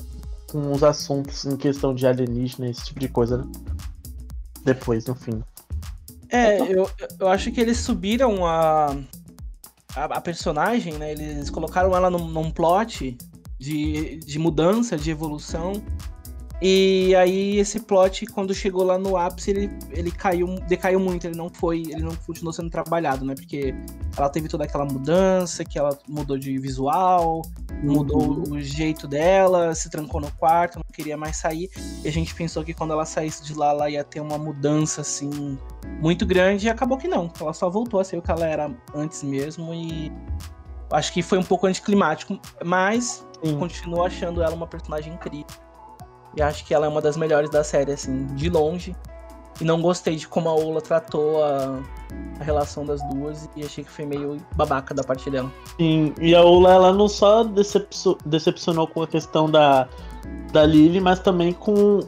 com 0.51 0.71
os 0.71 0.83
assuntos 0.83 1.45
em 1.45 1.55
questão 1.55 1.93
de 1.93 2.07
alienígena, 2.07 2.69
esse 2.69 2.85
tipo 2.85 2.99
de 2.99 3.07
coisa, 3.07 3.37
né? 3.37 3.45
Depois, 4.63 5.05
no 5.05 5.15
fim. 5.15 5.43
É, 6.29 6.61
eu, 6.61 6.89
eu 7.19 7.27
acho 7.27 7.51
que 7.51 7.59
eles 7.59 7.77
subiram 7.77 8.45
a, 8.45 8.95
a, 9.95 10.03
a 10.05 10.21
personagem, 10.21 10.93
né? 10.93 11.11
Eles 11.11 11.49
colocaram 11.49 11.95
ela 11.95 12.09
num, 12.09 12.27
num 12.27 12.49
plot 12.49 13.17
de, 13.59 14.17
de 14.17 14.39
mudança, 14.39 14.97
de 14.97 15.11
evolução. 15.11 15.73
E 16.61 17.15
aí 17.15 17.57
esse 17.57 17.79
plot, 17.79 18.27
quando 18.27 18.53
chegou 18.53 18.83
lá 18.83 18.95
no 18.95 19.17
ápice, 19.17 19.49
ele, 19.49 19.69
ele 19.89 20.11
caiu, 20.11 20.47
decaiu 20.67 20.99
muito, 20.99 21.25
ele 21.25 21.35
não 21.35 21.49
foi, 21.49 21.81
ele 21.81 22.03
não 22.03 22.15
continuou 22.15 22.53
sendo 22.53 22.69
trabalhado, 22.69 23.25
né? 23.25 23.33
Porque 23.33 23.73
ela 24.15 24.29
teve 24.29 24.47
toda 24.47 24.65
aquela 24.65 24.85
mudança, 24.85 25.65
que 25.65 25.79
ela 25.79 25.97
mudou 26.07 26.37
de 26.37 26.59
visual, 26.59 27.41
mudou 27.81 28.21
Uhum. 28.21 28.43
o 28.53 28.61
jeito 28.61 29.07
dela, 29.07 29.73
se 29.73 29.89
trancou 29.89 30.21
no 30.21 30.31
quarto, 30.33 30.75
não 30.75 30.83
queria 30.93 31.17
mais 31.17 31.37
sair. 31.37 31.67
E 32.03 32.07
a 32.07 32.11
gente 32.11 32.35
pensou 32.35 32.63
que 32.63 32.75
quando 32.75 32.91
ela 32.93 33.05
saísse 33.05 33.43
de 33.43 33.55
lá, 33.55 33.71
ela 33.71 33.89
ia 33.89 34.03
ter 34.03 34.19
uma 34.19 34.37
mudança 34.37 35.01
assim 35.01 35.57
muito 35.99 36.27
grande, 36.27 36.67
e 36.67 36.69
acabou 36.69 36.95
que 36.97 37.07
não. 37.07 37.31
Ela 37.39 37.53
só 37.53 37.71
voltou 37.71 37.99
a 37.99 38.03
ser 38.03 38.17
o 38.17 38.21
que 38.21 38.29
ela 38.29 38.45
era 38.45 38.71
antes 38.93 39.23
mesmo 39.23 39.73
e 39.73 40.11
acho 40.91 41.11
que 41.11 41.23
foi 41.23 41.39
um 41.39 41.43
pouco 41.43 41.65
anticlimático, 41.65 42.39
mas 42.63 43.25
Sim. 43.43 43.57
continuo 43.57 44.03
achando 44.03 44.43
ela 44.43 44.53
uma 44.53 44.67
personagem 44.67 45.13
incrível. 45.13 45.47
E 46.35 46.41
acho 46.41 46.65
que 46.65 46.73
ela 46.73 46.85
é 46.85 46.89
uma 46.89 47.01
das 47.01 47.17
melhores 47.17 47.49
da 47.49 47.63
série, 47.63 47.91
assim, 47.91 48.25
de 48.27 48.49
longe. 48.49 48.95
E 49.59 49.63
não 49.63 49.81
gostei 49.81 50.15
de 50.15 50.27
como 50.27 50.49
a 50.49 50.53
Ola 50.53 50.81
tratou 50.81 51.43
a, 51.43 51.79
a 52.39 52.43
relação 52.43 52.85
das 52.85 53.01
duas 53.09 53.47
e 53.55 53.63
achei 53.63 53.83
que 53.83 53.91
foi 53.91 54.05
meio 54.05 54.37
babaca 54.55 54.93
da 54.93 55.03
parte 55.03 55.29
dela. 55.29 55.51
Sim, 55.77 56.13
e 56.19 56.33
a 56.33 56.41
Ola, 56.43 56.73
ela 56.73 56.93
não 56.93 57.07
só 57.07 57.43
decepcio- 57.43 58.17
decepcionou 58.25 58.87
com 58.87 59.03
a 59.03 59.07
questão 59.07 59.49
da, 59.49 59.87
da 60.51 60.65
Lily, 60.65 60.99
mas 60.99 61.19
também 61.19 61.53
com 61.53 61.99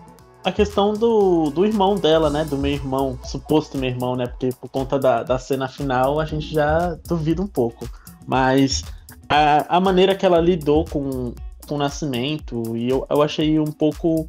a 0.43 0.51
questão 0.51 0.93
do, 0.93 1.49
do 1.51 1.65
irmão 1.65 1.95
dela, 1.95 2.29
né? 2.29 2.43
Do 2.43 2.57
meu 2.57 2.71
irmão, 2.71 3.19
suposto 3.23 3.77
meu 3.77 3.89
irmão, 3.89 4.15
né? 4.15 4.27
Porque 4.27 4.49
por 4.59 4.69
conta 4.69 4.97
da, 4.97 5.21
da 5.23 5.37
cena 5.37 5.67
final 5.67 6.19
a 6.19 6.25
gente 6.25 6.53
já 6.53 6.97
duvida 7.07 7.41
um 7.41 7.47
pouco. 7.47 7.87
Mas 8.25 8.83
a, 9.29 9.77
a 9.77 9.79
maneira 9.79 10.15
que 10.15 10.25
ela 10.25 10.39
lidou 10.39 10.85
com, 10.85 11.33
com 11.67 11.75
o 11.75 11.77
nascimento, 11.77 12.75
e 12.77 12.89
eu, 12.89 13.05
eu 13.09 13.21
achei 13.21 13.59
um 13.59 13.71
pouco 13.71 14.27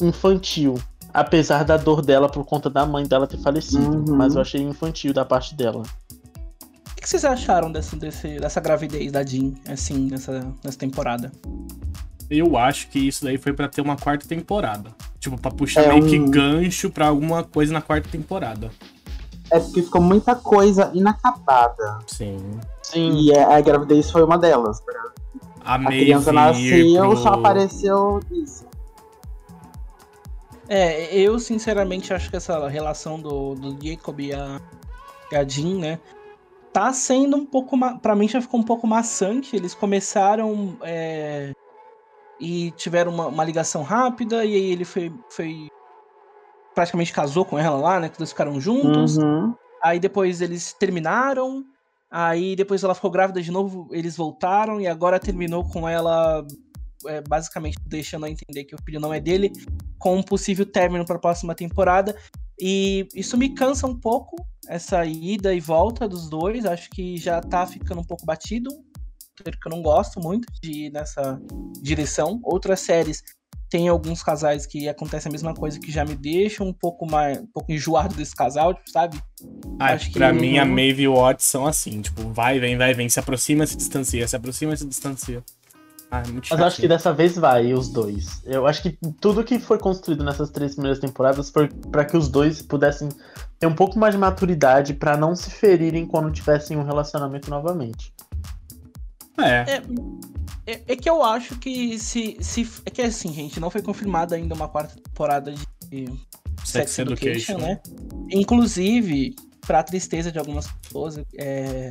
infantil. 0.00 0.74
Apesar 1.12 1.64
da 1.64 1.76
dor 1.76 2.02
dela 2.02 2.28
por 2.28 2.44
conta 2.44 2.68
da 2.68 2.84
mãe 2.84 3.06
dela 3.06 3.26
ter 3.26 3.38
falecido. 3.38 3.98
Uhum. 4.10 4.16
Mas 4.16 4.34
eu 4.34 4.40
achei 4.40 4.60
infantil 4.60 5.12
da 5.14 5.24
parte 5.24 5.54
dela. 5.54 5.82
O 6.90 7.00
que 7.00 7.08
vocês 7.08 7.24
acharam 7.24 7.70
desse, 7.70 7.94
desse- 7.96 8.38
dessa 8.40 8.60
gravidez 8.60 9.12
da 9.12 9.24
Jean, 9.24 9.52
assim, 9.68 10.08
nessa, 10.10 10.44
nessa 10.64 10.78
temporada? 10.78 11.30
Eu 12.30 12.56
acho 12.56 12.88
que 12.88 12.98
isso 12.98 13.24
daí 13.24 13.36
foi 13.38 13.52
pra 13.52 13.68
ter 13.68 13.80
uma 13.82 13.96
quarta 13.96 14.26
temporada. 14.26 14.90
Tipo, 15.20 15.40
pra 15.40 15.50
puxar 15.50 15.82
É 15.82 15.88
meio 15.92 16.06
que 16.06 16.18
um- 16.18 16.30
gancho 16.30 16.90
pra 16.90 17.06
alguma 17.08 17.44
coisa 17.44 17.72
na 17.72 17.80
quarta 17.82 18.08
temporada. 18.08 18.70
É 19.50 19.60
porque 19.60 19.82
ficou 19.82 20.00
muita 20.00 20.34
coisa 20.34 20.90
inacabada. 20.94 21.98
Sim. 22.08 22.38
Sim. 22.82 23.12
E 23.20 23.36
a, 23.36 23.56
a 23.56 23.60
gravidez 23.60 24.10
foi 24.10 24.24
uma 24.24 24.36
delas. 24.38 24.82
A, 25.64 25.76
A 25.76 25.86
criança 25.86 26.32
nasceu, 26.32 26.94
pro- 27.08 27.16
só 27.16 27.28
apareceu 27.30 28.20
isso. 28.30 28.66
É, 30.68 31.14
eu 31.16 31.38
sinceramente 31.38 32.12
acho 32.12 32.30
que 32.30 32.36
essa 32.36 32.68
relação 32.68 33.20
do, 33.20 33.54
do 33.54 33.70
Jacob 33.86 34.20
e 34.20 34.32
a, 34.32 34.60
e 35.30 35.36
a 35.36 35.44
Jean, 35.46 35.78
né? 35.78 36.00
Tá 36.72 36.92
sendo 36.92 37.36
um 37.36 37.46
pouco. 37.46 37.76
ma- 37.76 37.98
Pra 37.98 38.16
mim 38.16 38.28
já 38.28 38.40
ficou 38.40 38.60
um 38.60 38.64
pouco 38.64 38.86
maçante. 38.86 39.54
Eles 39.54 39.74
começaram 39.74 40.76
é, 40.82 41.52
e 42.40 42.70
tiveram 42.72 43.12
uma, 43.12 43.26
uma 43.28 43.44
ligação 43.44 43.82
rápida, 43.82 44.44
e 44.44 44.54
aí 44.54 44.72
ele 44.72 44.84
foi, 44.84 45.12
foi. 45.28 45.68
Praticamente 46.74 47.12
casou 47.12 47.44
com 47.44 47.58
ela 47.58 47.76
lá, 47.76 48.00
né? 48.00 48.08
Que 48.08 48.18
eles 48.18 48.30
ficaram 48.30 48.60
juntos. 48.60 49.16
Uhum. 49.18 49.54
Aí 49.82 50.00
depois 50.00 50.40
eles 50.40 50.72
terminaram. 50.72 51.64
Aí 52.10 52.54
depois 52.54 52.82
ela 52.84 52.94
ficou 52.94 53.10
grávida 53.10 53.42
de 53.42 53.50
novo, 53.50 53.88
eles 53.90 54.16
voltaram 54.16 54.80
e 54.80 54.86
agora 54.86 55.18
terminou 55.18 55.68
com 55.68 55.88
ela 55.88 56.46
é, 57.06 57.20
basicamente 57.20 57.76
deixando 57.86 58.26
a 58.26 58.30
entender 58.30 58.64
que 58.64 58.74
o 58.74 58.82
filho 58.84 59.00
não 59.00 59.12
é 59.12 59.20
dele, 59.20 59.52
com 59.98 60.16
um 60.16 60.22
possível 60.22 60.64
término 60.64 61.04
para 61.04 61.16
a 61.16 61.20
próxima 61.20 61.54
temporada. 61.54 62.16
E 62.60 63.08
isso 63.14 63.36
me 63.36 63.54
cansa 63.54 63.86
um 63.86 63.98
pouco, 63.98 64.36
essa 64.68 65.04
ida 65.04 65.52
e 65.52 65.60
volta 65.60 66.08
dos 66.08 66.28
dois. 66.28 66.64
Acho 66.64 66.88
que 66.90 67.16
já 67.16 67.40
tá 67.40 67.66
ficando 67.66 68.00
um 68.00 68.04
pouco 68.04 68.24
batido. 68.24 68.70
Que 69.36 69.66
eu 69.66 69.70
não 69.70 69.82
gosto 69.82 70.20
muito 70.20 70.46
de 70.62 70.86
ir 70.86 70.92
nessa 70.92 71.40
direção. 71.82 72.40
Outras 72.44 72.80
séries 72.80 73.22
tem 73.70 73.88
alguns 73.88 74.22
casais 74.22 74.66
que 74.66 74.88
acontece 74.88 75.26
a 75.26 75.30
mesma 75.30 75.52
coisa 75.54 75.80
que 75.80 75.90
já 75.90 76.04
me 76.04 76.14
deixam 76.14 76.66
um 76.68 76.72
pouco 76.72 77.04
mais 77.10 77.38
um 77.38 77.46
pouco 77.46 77.72
enjoado 77.72 78.14
desse 78.14 78.34
casal, 78.34 78.72
tipo, 78.74 78.90
sabe? 78.90 79.18
Ah, 79.78 79.94
Acho 79.94 80.12
pra 80.12 80.32
que- 80.32 80.38
mim, 80.40 80.58
a 80.58 80.64
Maeve 80.64 81.02
e 81.02 81.08
o 81.08 81.14
Otis 81.14 81.46
são 81.46 81.66
assim, 81.66 82.00
tipo, 82.00 82.32
vai, 82.32 82.58
vem, 82.60 82.76
vai, 82.76 82.94
vem, 82.94 83.08
se 83.08 83.18
aproxima, 83.18 83.66
se 83.66 83.76
distancia, 83.76 84.26
se 84.28 84.36
aproxima, 84.36 84.76
se 84.76 84.86
distancia. 84.86 85.42
Ah, 86.10 86.22
é 86.24 86.30
muito 86.30 86.46
Mas 86.48 86.60
eu 86.60 86.66
acho 86.66 86.80
que 86.80 86.86
dessa 86.86 87.12
vez 87.12 87.34
vai, 87.36 87.72
os 87.72 87.88
dois. 87.88 88.40
Eu 88.44 88.66
acho 88.68 88.82
que 88.82 88.96
tudo 89.20 89.42
que 89.42 89.58
foi 89.58 89.78
construído 89.78 90.22
nessas 90.22 90.48
três 90.50 90.74
primeiras 90.74 91.00
temporadas 91.00 91.50
foi 91.50 91.66
pra 91.90 92.04
que 92.04 92.16
os 92.16 92.28
dois 92.28 92.62
pudessem 92.62 93.08
ter 93.58 93.66
um 93.66 93.74
pouco 93.74 93.98
mais 93.98 94.14
de 94.14 94.20
maturidade 94.20 94.94
pra 94.94 95.16
não 95.16 95.34
se 95.34 95.50
ferirem 95.50 96.06
quando 96.06 96.30
tivessem 96.30 96.76
um 96.76 96.84
relacionamento 96.84 97.50
novamente. 97.50 98.12
É, 99.38 99.64
É, 100.66 100.72
é, 100.72 100.82
é 100.88 100.96
que 100.96 101.08
eu 101.08 101.22
acho 101.22 101.58
que 101.58 101.98
se, 101.98 102.36
se. 102.40 102.68
É 102.86 102.90
que 102.90 103.02
assim, 103.02 103.32
gente, 103.32 103.60
não 103.60 103.70
foi 103.70 103.82
confirmada 103.82 104.34
ainda 104.34 104.54
uma 104.54 104.68
quarta 104.68 104.94
temporada 105.00 105.52
de 105.90 106.06
Sex, 106.64 106.90
Sex 106.92 106.98
Education, 107.00 107.28
Education, 107.30 107.58
né? 107.58 107.80
Inclusive, 108.30 109.34
pra 109.66 109.82
tristeza 109.82 110.32
de 110.32 110.38
algumas 110.38 110.66
pessoas, 110.66 111.18
é, 111.36 111.90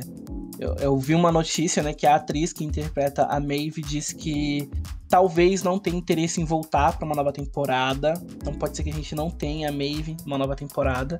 eu, 0.58 0.74
eu 0.76 0.98
vi 0.98 1.14
uma 1.14 1.30
notícia, 1.30 1.82
né, 1.82 1.92
que 1.92 2.06
a 2.06 2.16
atriz 2.16 2.52
que 2.52 2.64
interpreta 2.64 3.24
a 3.24 3.38
Maeve 3.40 3.82
disse 3.82 4.14
que 4.14 4.68
talvez 5.08 5.62
não 5.62 5.78
tenha 5.78 5.96
interesse 5.96 6.40
em 6.40 6.44
voltar 6.44 6.96
pra 6.96 7.06
uma 7.06 7.14
nova 7.14 7.32
temporada. 7.32 8.14
Então 8.36 8.54
pode 8.54 8.76
ser 8.76 8.82
que 8.82 8.90
a 8.90 8.94
gente 8.94 9.14
não 9.14 9.30
tenha 9.30 9.68
a 9.68 9.72
Maeve 9.72 10.16
numa 10.24 10.38
nova 10.38 10.56
temporada. 10.56 11.18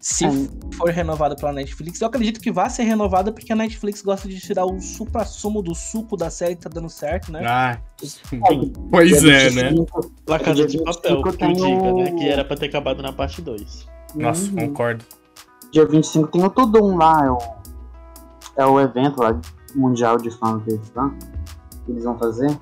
Se 0.00 0.24
É. 0.24 0.30
for 0.76 0.90
renovada 0.90 1.34
pela 1.34 1.52
Netflix, 1.52 2.00
eu 2.00 2.06
acredito 2.06 2.38
que 2.40 2.52
vai 2.52 2.70
ser 2.70 2.84
renovada 2.84 3.32
porque 3.32 3.52
a 3.52 3.56
Netflix 3.56 4.00
gosta 4.00 4.28
de 4.28 4.38
tirar 4.38 4.64
o 4.64 4.80
supra-sumo 4.80 5.60
do 5.60 5.74
suco 5.74 6.16
da 6.16 6.30
série 6.30 6.54
que 6.54 6.62
tá 6.62 6.70
dando 6.72 6.88
certo, 6.88 7.32
né? 7.32 7.44
Ah, 7.44 7.80
pois 8.90 9.24
é, 9.24 9.50
né? 9.50 9.70
25, 9.70 10.12
La 10.28 10.38
Casa 10.38 10.66
de 10.66 10.78
Papel, 10.84 11.22
25 11.22 11.36
que 11.36 11.44
eu 11.44 11.52
diga, 11.52 11.92
né? 11.94 12.12
Que 12.12 12.28
era 12.28 12.44
pra 12.44 12.56
ter 12.56 12.66
acabado 12.66 13.02
na 13.02 13.12
parte 13.12 13.42
2. 13.42 13.86
Nossa, 14.14 14.48
Uhum. 14.50 14.68
concordo. 14.68 15.04
Dia 15.72 15.84
25 15.84 16.28
tem 16.28 16.44
o 16.44 16.48
Tudum 16.50 16.96
lá, 16.96 17.26
é 17.26 17.30
o, 17.30 17.38
é 18.56 18.66
o 18.66 18.80
evento 18.80 19.20
lá 19.20 19.38
mundial 19.74 20.16
de 20.16 20.30
fanbase 20.30 20.80
lá 20.94 21.10
que 21.84 21.90
eles 21.92 22.04
vão 22.04 22.16
fazer. 22.18 22.56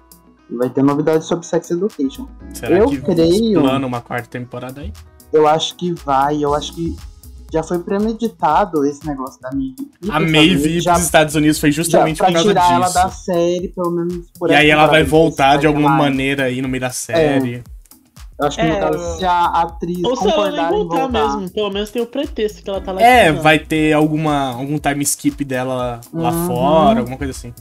E 0.48 0.56
vai 0.56 0.70
ter 0.70 0.82
novidades 0.82 1.26
sobre 1.26 1.44
Sex 1.46 1.70
Education. 1.70 2.26
Será 2.54 2.78
Eu 2.78 2.86
que 2.88 3.00
creio- 3.00 3.60
plano 3.60 3.86
uma 3.86 4.00
quarta 4.00 4.28
temporada 4.28 4.80
aí? 4.80 4.92
Eu 5.32 5.46
acho 5.46 5.74
que 5.76 5.92
vai, 5.92 6.42
eu 6.42 6.54
acho 6.54 6.72
que 6.74 6.96
já 7.52 7.62
foi 7.62 7.78
premeditado 7.78 8.84
esse 8.84 9.06
negócio 9.06 9.40
da 9.40 9.50
Maeve. 9.52 9.76
A 10.10 10.20
Maeve 10.20 10.36
Estados 10.38 10.64
ir 10.64 10.66
Unidos, 10.66 10.84
já, 10.84 10.92
pros 10.92 11.04
Estados 11.04 11.34
Unidos 11.34 11.58
foi 11.60 11.70
já 11.72 11.76
justamente 11.76 12.18
pra 12.18 12.26
por 12.26 12.32
causa 12.34 12.48
tirar 12.48 12.72
ela 12.72 12.86
disso. 12.86 12.94
da 12.94 13.08
série, 13.10 13.68
pelo 13.68 13.90
menos 13.90 14.26
por 14.38 14.50
E 14.50 14.54
aí 14.54 14.70
ela 14.70 14.86
vai 14.86 15.02
voltar 15.04 15.50
vai 15.50 15.58
de 15.58 15.66
alguma 15.66 15.88
mais. 15.90 16.02
maneira 16.02 16.44
aí 16.44 16.60
no 16.60 16.68
meio 16.68 16.80
da 16.80 16.90
série. 16.90 17.62
Eu 18.38 18.46
acho 18.48 18.56
que 18.58 18.62
É, 18.66 18.68
no 18.74 18.78
caso, 18.80 19.18
se 19.18 19.24
a 19.24 19.44
atriz 19.46 20.04
Ou 20.04 20.14
se 20.14 20.28
ela 20.28 20.50
nem 20.50 20.60
em 20.60 20.68
voltar, 20.68 20.96
voltar, 20.98 21.36
mesmo, 21.38 21.50
pelo 21.52 21.70
menos 21.70 21.88
tem 21.90 22.02
o 22.02 22.06
pretexto 22.06 22.62
que 22.62 22.68
ela 22.68 22.80
tá 22.82 22.92
lá. 22.92 23.00
É, 23.00 23.32
vai 23.32 23.58
ter 23.58 23.94
alguma, 23.94 24.50
algum 24.50 24.78
time 24.78 25.02
skip 25.04 25.42
dela 25.42 26.00
lá 26.12 26.30
Uhum. 26.30 26.46
fora, 26.46 26.98
alguma 27.00 27.16
coisa 27.16 27.30
assim. 27.30 27.54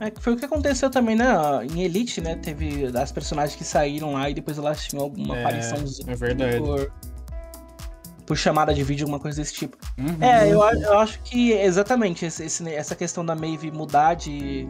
É 0.00 0.10
que 0.10 0.22
foi 0.22 0.32
o 0.34 0.36
que 0.36 0.44
aconteceu 0.44 0.88
também, 0.88 1.16
né? 1.16 1.26
Em 1.74 1.82
Elite, 1.82 2.20
né? 2.20 2.36
Teve 2.36 2.86
as 2.96 3.10
personagens 3.12 3.56
que 3.56 3.64
saíram 3.64 4.12
lá 4.14 4.30
e 4.30 4.34
depois 4.34 4.56
elas 4.56 4.84
tinham 4.86 5.02
alguma 5.02 5.36
É, 5.36 5.40
apariçãozinha 5.40 6.12
é 6.12 6.16
verdade. 6.16 6.58
por, 6.58 6.92
por 8.28 8.36
chamada 8.36 8.72
de 8.74 8.82
vídeo, 8.84 9.04
alguma 9.04 9.18
coisa 9.18 9.40
desse 9.40 9.54
tipo. 9.54 9.76
Uhum. 9.98 10.16
É, 10.20 10.46
eu, 10.46 10.60
eu 10.62 10.98
acho 10.98 11.18
que 11.22 11.50
exatamente 11.52 12.26
esse- 12.26 12.44
esse- 12.44 12.72
essa 12.74 12.94
questão 12.94 13.24
da 13.24 13.34
Maeve 13.34 13.70
mudar 13.72 14.14
de 14.14 14.68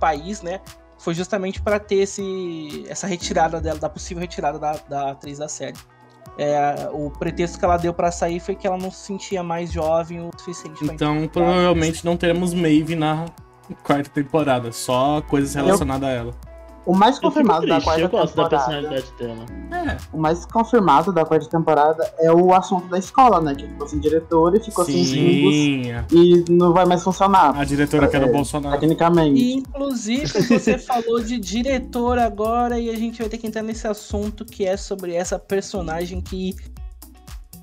país, 0.00 0.40
né? 0.40 0.60
Foi 0.98 1.12
justamente 1.12 1.60
pra 1.60 1.80
ter 1.80 1.96
esse, 1.96 2.84
essa 2.88 3.08
retirada 3.08 3.60
dela, 3.60 3.78
da 3.78 3.88
possível 3.88 4.20
retirada 4.20 4.58
da, 4.58 4.76
da 4.88 5.10
atriz 5.10 5.36
da 5.38 5.48
série. 5.48 5.76
É, 6.38 6.88
o 6.92 7.10
pretexto 7.10 7.58
que 7.58 7.64
ela 7.64 7.76
deu 7.76 7.92
pra 7.92 8.10
sair 8.12 8.38
foi 8.40 8.54
que 8.54 8.66
ela 8.66 8.78
não 8.78 8.90
se 8.90 9.04
sentia 9.06 9.42
mais 9.42 9.70
jovem 9.72 10.20
o 10.20 10.30
suficiente 10.38 10.82
pra 10.84 10.94
Então, 10.94 11.28
provavelmente 11.28 12.04
não 12.04 12.16
teremos 12.16 12.54
Maeve 12.54 12.94
na 12.94 13.26
quarta 13.82 14.08
temporada. 14.10 14.70
Só 14.72 15.20
coisas 15.22 15.54
relacionadas 15.54 16.08
a 16.08 16.12
ela. 16.12 16.34
O 16.84 16.96
mais 16.96 17.18
confirmado 17.18 17.64
da 17.66 17.80
quarta 17.80 18.00
eu 18.00 18.08
gosto 18.08 18.34
da 18.34 18.42
temporada. 18.44 18.72
personalidade 18.72 19.12
dela. 19.16 19.46
É, 19.92 19.96
O 20.12 20.18
mais 20.18 20.44
confirmado 20.44 21.12
da 21.12 21.24
quarta 21.24 21.48
temporada 21.48 22.12
é 22.18 22.32
o 22.32 22.52
assunto 22.52 22.88
da 22.88 22.98
escola, 22.98 23.40
né? 23.40 23.54
Que 23.54 23.68
ficou 23.68 23.86
sem 23.88 24.00
diretor 24.00 24.56
e 24.56 24.60
ficou 24.60 24.84
sem 24.84 25.04
símbolos 25.04 25.54
sim. 25.54 25.82
e 26.10 26.44
não 26.50 26.72
vai 26.72 26.84
mais 26.84 27.02
funcionar, 27.04 27.56
A 27.56 27.64
diretora 27.64 28.08
que 28.08 28.16
era 28.16 28.26
o 28.26 28.28
É, 28.28 28.32
Bolsonaro. 28.32 28.80
tecnicamente. 28.80 29.40
E, 29.40 29.52
inclusive, 29.54 30.26
você 30.26 30.76
falou 30.76 31.20
de 31.22 31.38
diretor 31.38 32.18
agora 32.18 32.80
e 32.80 32.90
a 32.90 32.96
gente 32.96 33.20
vai 33.20 33.28
ter 33.28 33.38
que 33.38 33.46
entrar 33.46 33.62
nesse 33.62 33.86
assunto 33.86 34.44
que 34.44 34.66
é 34.66 34.76
sobre 34.76 35.14
essa 35.14 35.38
personagem 35.38 36.20
que. 36.20 36.56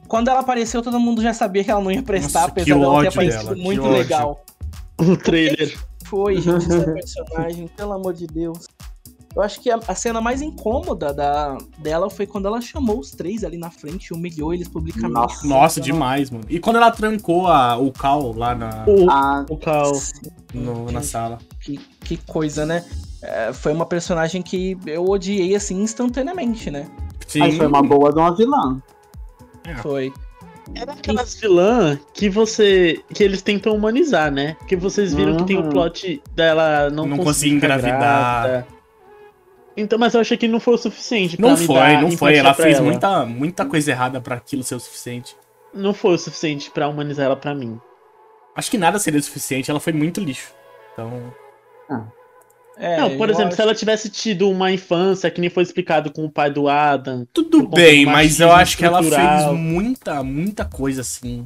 Quando 0.07 0.29
ela 0.29 0.39
apareceu, 0.39 0.81
todo 0.81 0.99
mundo 0.99 1.21
já 1.21 1.33
sabia 1.33 1.63
que 1.63 1.69
ela 1.69 1.81
não 1.81 1.91
ia 1.91 2.01
prestar, 2.01 2.39
Nossa, 2.47 2.51
apesar 2.51 2.79
dela 2.79 3.01
ter 3.01 3.07
aparecido 3.09 3.43
dela, 3.43 3.55
muito 3.57 3.87
legal. 3.87 4.43
O 4.97 5.15
trailer. 5.15 5.77
Foi, 6.05 6.41
gente, 6.41 6.65
essa 6.65 6.91
personagem, 6.91 7.67
pelo 7.69 7.93
amor 7.93 8.13
de 8.13 8.25
Deus. 8.27 8.65
Eu 9.35 9.41
acho 9.43 9.61
que 9.61 9.69
a, 9.69 9.79
a 9.87 9.93
cena 9.95 10.19
mais 10.19 10.41
incômoda 10.41 11.13
da, 11.13 11.55
dela 11.77 12.09
foi 12.09 12.25
quando 12.25 12.47
ela 12.47 12.59
chamou 12.61 12.99
os 12.99 13.11
três 13.11 13.43
ali 13.43 13.57
na 13.57 13.69
frente 13.69 14.07
e 14.07 14.13
humilhou 14.13 14.53
eles 14.53 14.67
publicamente. 14.67 15.13
Nossa. 15.13 15.47
Nossa, 15.47 15.81
demais, 15.81 16.29
mano. 16.31 16.43
E 16.49 16.59
quando 16.59 16.77
ela 16.77 16.89
trancou 16.91 17.47
a- 17.47 17.77
o 17.77 17.91
Cal 17.91 18.33
lá 18.35 18.55
na, 18.55 18.85
O, 18.87 19.09
Ah, 19.09 19.45
o 19.49 19.55
Cal. 19.55 19.91
no- 20.53 20.91
na 20.91 21.01
sala. 21.03 21.37
Que, 21.61 21.77
que 22.01 22.17
coisa, 22.17 22.65
né? 22.65 22.83
É, 23.21 23.53
foi 23.53 23.71
uma 23.71 23.85
personagem 23.85 24.41
que 24.41 24.77
eu 24.87 25.05
odiei 25.07 25.55
assim 25.55 25.81
instantaneamente, 25.81 26.71
né? 26.71 26.87
Sim. 27.27 27.39
mas 27.39 27.57
foi 27.57 27.67
uma 27.67 27.83
boa 27.83 28.11
de 28.11 28.17
uma 28.19 28.35
vilã. 28.35 28.81
Foi. 29.83 30.11
Era 30.73 30.93
aquelas 30.93 31.35
vilã 31.35 31.99
que 32.13 32.29
você. 32.29 33.03
que 33.13 33.23
eles 33.23 33.41
tentam 33.43 33.75
humanizar, 33.75 34.31
né? 34.31 34.55
Que 34.67 34.75
vocês 34.75 35.13
viram 35.13 35.37
que 35.37 35.43
tem 35.45 35.57
o 35.57 35.63
Uhum. 35.63 35.69
plot 35.69 36.21
dela 36.35 36.89
não, 36.89 37.05
Não 37.05 37.17
conseguir 37.17 37.53
engravidar. 37.55 37.99
grávida. 37.99 38.67
Então, 39.79 39.97
mas 39.99 40.13
eu 40.13 40.21
achei 40.21 40.37
que 40.37 40.47
não 40.47 40.59
foi 40.59 40.75
o 40.75 40.77
suficiente 40.77 41.37
pra 41.37 41.49
Não 41.49 41.57
me 41.57 41.65
foi, 41.65 41.75
dar 41.75 42.01
não 42.01 42.11
foi. 42.11 42.35
Ela 42.35 42.53
fez 42.53 42.77
ela. 42.77 42.85
muita, 42.85 43.25
muita 43.25 43.65
coisa 43.65 43.91
errada 43.91 44.19
pra 44.21 44.35
aquilo 44.35 44.63
ser 44.63 44.75
o 44.75 44.79
suficiente. 44.79 45.35
Não 45.73 45.93
foi 45.93 46.13
o 46.13 46.17
suficiente 46.17 46.69
pra 46.71 46.87
humanizar 46.87 47.25
ela 47.25 47.35
pra 47.35 47.53
mim. 47.55 47.79
Acho 48.55 48.69
que 48.71 48.77
nada 48.77 48.99
seria 48.99 49.19
o 49.19 49.23
suficiente, 49.23 49.69
ela 49.71 49.79
foi 49.79 49.93
muito 49.93 50.19
lixo. 50.19 50.53
Então. 50.93 51.33
É, 52.77 52.97
não, 52.97 53.17
por 53.17 53.29
exemplo, 53.29 53.47
acho- 53.49 53.55
se 53.57 53.61
ela 53.61 53.75
tivesse 53.75 54.09
tido 54.09 54.49
uma 54.49 54.71
infância 54.71 55.29
que 55.29 55.41
nem 55.41 55.49
foi 55.49 55.63
explicado 55.63 56.11
com 56.13 56.23
o 56.23 56.31
pai 56.31 56.49
do 56.49 56.69
Adam. 56.69 57.27
Tudo 57.33 57.67
bem, 57.67 58.05
mas 58.05 58.39
eu 58.39 58.51
acho 58.51 58.77
que 58.77 58.85
ela 58.85 59.03
fez 59.03 59.45
muita, 59.53 60.23
muita 60.23 60.63
coisa 60.63 61.01
assim. 61.01 61.45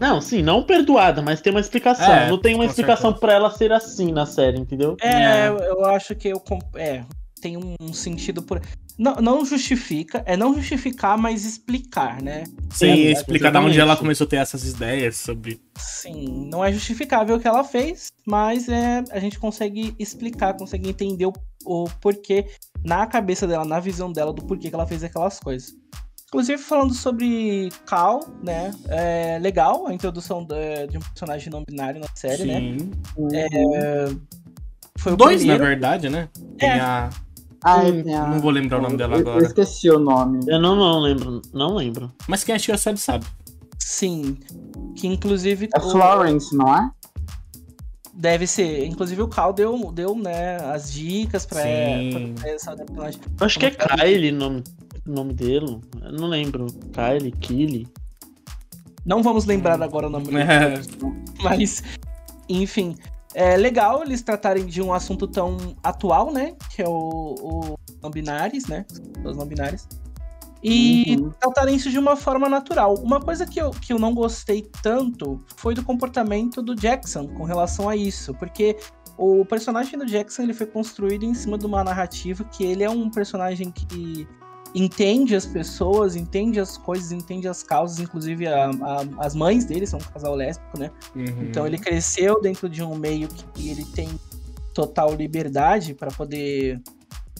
Não, 0.00 0.20
sim, 0.20 0.40
não 0.42 0.62
perdoada, 0.62 1.20
mas 1.20 1.40
tem 1.40 1.52
uma 1.52 1.58
explicação. 1.60 2.06
É, 2.14 2.28
não 2.30 2.38
tem 2.38 2.54
uma 2.54 2.64
explicação 2.64 3.12
pra 3.12 3.32
ela 3.32 3.50
ser 3.50 3.72
assim 3.72 4.12
na 4.12 4.24
série, 4.24 4.58
entendeu? 4.60 4.96
É, 5.00 5.46
É. 5.46 5.48
eu- 5.48 5.58
eu 5.58 5.84
acho 5.86 6.14
que 6.14 6.28
eu. 6.28 6.38
com- 6.38 6.60
É, 6.76 7.02
tem 7.44 7.58
um, 7.58 7.74
um 7.78 7.92
sentido 7.92 8.42
por. 8.42 8.58
Não, 8.98 9.16
não 9.16 9.44
justifica, 9.44 10.22
é 10.24 10.34
não 10.34 10.54
justificar, 10.54 11.18
mas 11.18 11.44
explicar, 11.44 12.22
né? 12.22 12.44
Sim, 12.70 12.86
É, 12.90 13.12
explicar 13.12 13.50
de 13.50 13.58
onde 13.58 13.78
ela 13.78 13.96
começou 13.98 14.26
a 14.26 14.30
ter 14.30 14.36
essas 14.36 14.64
ideias 14.66 15.16
sobre. 15.18 15.60
Sim, 15.76 16.48
não 16.50 16.64
é 16.64 16.72
justificável 16.72 17.36
o 17.36 17.40
que 17.40 17.46
ela 17.46 17.62
fez, 17.62 18.06
mas 18.26 18.66
é, 18.68 19.04
a 19.10 19.18
gente 19.18 19.38
consegue 19.38 19.94
explicar, 19.98 20.54
consegue 20.56 20.88
entender 20.88 21.26
o, 21.26 21.32
o 21.66 21.84
porquê 22.00 22.46
na 22.82 23.06
cabeça 23.06 23.46
dela, 23.46 23.64
na 23.66 23.78
visão 23.78 24.10
dela, 24.10 24.32
do 24.32 24.42
porquê 24.42 24.70
que 24.70 24.74
ela 24.74 24.86
fez 24.86 25.04
aquelas 25.04 25.38
coisas. 25.38 25.74
Inclusive, 26.28 26.60
falando 26.62 26.94
sobre 26.94 27.68
Cal, 27.86 28.20
né? 28.42 28.72
É 28.88 29.38
legal 29.38 29.86
a 29.86 29.92
introdução 29.92 30.44
da- 30.44 30.86
de 30.86 30.96
um 30.96 31.00
personagem 31.00 31.48
não 31.50 31.62
binário 31.62 32.00
na 32.00 32.08
série, 32.14 32.44
né? 32.44 32.58
Sim. 32.60 32.90
Foi 34.98 35.12
o 35.12 35.16
Dois, 35.16 35.44
na 35.44 35.54
primeiro. 35.54 35.64
verdade, 35.64 36.08
né? 36.08 36.28
Tem 36.58 36.70
É. 36.70 36.80
a. 36.80 37.10
Ah, 37.64 37.80
Hum. 37.82 38.02
Não 38.04 38.40
vou 38.40 38.50
lembrar 38.50 38.78
o 38.78 38.82
nome 38.82 38.96
dela 38.96 39.14
eu, 39.14 39.20
eu 39.20 39.28
agora. 39.30 39.46
esqueci 39.46 39.90
o 39.90 39.98
nome. 39.98 40.40
Eu 40.46 40.60
não, 40.60 40.76
não 40.76 41.00
lembro, 41.00 41.40
não 41.52 41.74
lembro. 41.74 42.12
Mas 42.28 42.44
quem 42.44 42.54
assistiu 42.54 42.74
a 42.74 42.78
série 42.78 42.98
sabe. 42.98 43.24
Sim. 43.78 44.36
Que 44.96 45.06
inclusive. 45.06 45.68
É 45.74 45.78
o- 45.78 45.90
Florence, 45.90 46.54
não 46.54 46.74
é? 46.76 46.90
Deve 48.12 48.46
ser. 48.46 48.84
Inclusive 48.86 49.22
o 49.22 49.28
Cal 49.28 49.52
deu, 49.52 49.90
deu 49.92 50.14
né, 50.14 50.56
as 50.72 50.92
dicas 50.92 51.44
pra, 51.46 51.62
Sim. 51.62 52.34
pra 52.38 52.48
essa 52.50 52.76
personagem. 52.76 53.20
Eu 53.40 53.46
acho 53.46 53.58
que 53.58 53.66
é 53.66 53.68
é 53.70 53.72
Kylie 53.72 54.30
o 54.30 54.34
nome, 54.36 54.64
o 55.06 55.10
nome 55.12 55.32
dele. 55.32 55.80
Eu 56.02 56.12
não 56.12 56.28
lembro. 56.28 56.66
Kylie, 56.92 57.32
Killy. 57.32 57.88
Não 59.04 59.22
vamos 59.22 59.44
lembrar 59.46 59.82
agora 59.82 60.06
o 60.06 60.10
nome 60.10 60.26
do 60.28 60.38
É. 60.38 60.80
Mas, 61.42 61.82
enfim. 62.48 62.94
É 63.34 63.56
legal 63.56 64.02
eles 64.02 64.22
tratarem 64.22 64.64
de 64.64 64.80
um 64.80 64.92
assunto 64.92 65.26
tão 65.26 65.76
atual, 65.82 66.30
né? 66.32 66.54
Que 66.74 66.82
é 66.82 66.88
o, 66.88 67.34
o 67.40 67.78
não 68.02 68.10
binários, 68.10 68.66
né? 68.66 68.86
Os 69.24 69.36
não 69.36 69.44
binários. 69.46 69.88
E 70.62 71.16
Uhum. 71.18 71.30
tratarem 71.38 71.74
isso 71.74 71.90
de 71.90 71.98
uma 71.98 72.16
forma 72.16 72.48
natural. 72.48 72.94
Uma 72.94 73.20
coisa 73.20 73.44
que 73.44 73.60
eu, 73.60 73.70
que 73.70 73.92
eu 73.92 73.98
não 73.98 74.14
gostei 74.14 74.62
tanto 74.82 75.38
foi 75.56 75.74
do 75.74 75.84
comportamento 75.84 76.62
do 76.62 76.74
Jackson 76.74 77.28
com 77.28 77.44
relação 77.44 77.86
a 77.88 77.94
isso. 77.94 78.32
Porque 78.34 78.76
o 79.18 79.44
personagem 79.44 79.98
do 79.98 80.06
Jackson 80.06 80.42
ele 80.42 80.54
foi 80.54 80.66
construído 80.66 81.24
em 81.24 81.34
cima 81.34 81.58
de 81.58 81.66
uma 81.66 81.84
narrativa 81.84 82.44
que 82.44 82.64
ele 82.64 82.82
é 82.82 82.88
um 82.88 83.10
personagem 83.10 83.70
que 83.70 84.26
entende 84.74 85.36
as 85.36 85.46
pessoas, 85.46 86.16
entende 86.16 86.58
as 86.58 86.76
coisas, 86.76 87.12
entende 87.12 87.46
as 87.46 87.62
causas, 87.62 88.00
inclusive 88.00 88.46
a- 88.48 88.70
a- 88.70 89.24
as 89.24 89.34
mães 89.34 89.64
dele 89.64 89.86
são 89.86 89.98
um 89.98 90.02
casal 90.12 90.34
lésbico, 90.34 90.78
né? 90.78 90.90
Uhum. 91.14 91.44
Então 91.44 91.66
ele 91.66 91.78
cresceu 91.78 92.40
dentro 92.40 92.68
de 92.68 92.82
um 92.82 92.94
meio 92.96 93.28
que 93.28 93.68
ele 93.70 93.84
tem 93.84 94.08
total 94.74 95.14
liberdade 95.14 95.94
para 95.94 96.10
poder 96.10 96.80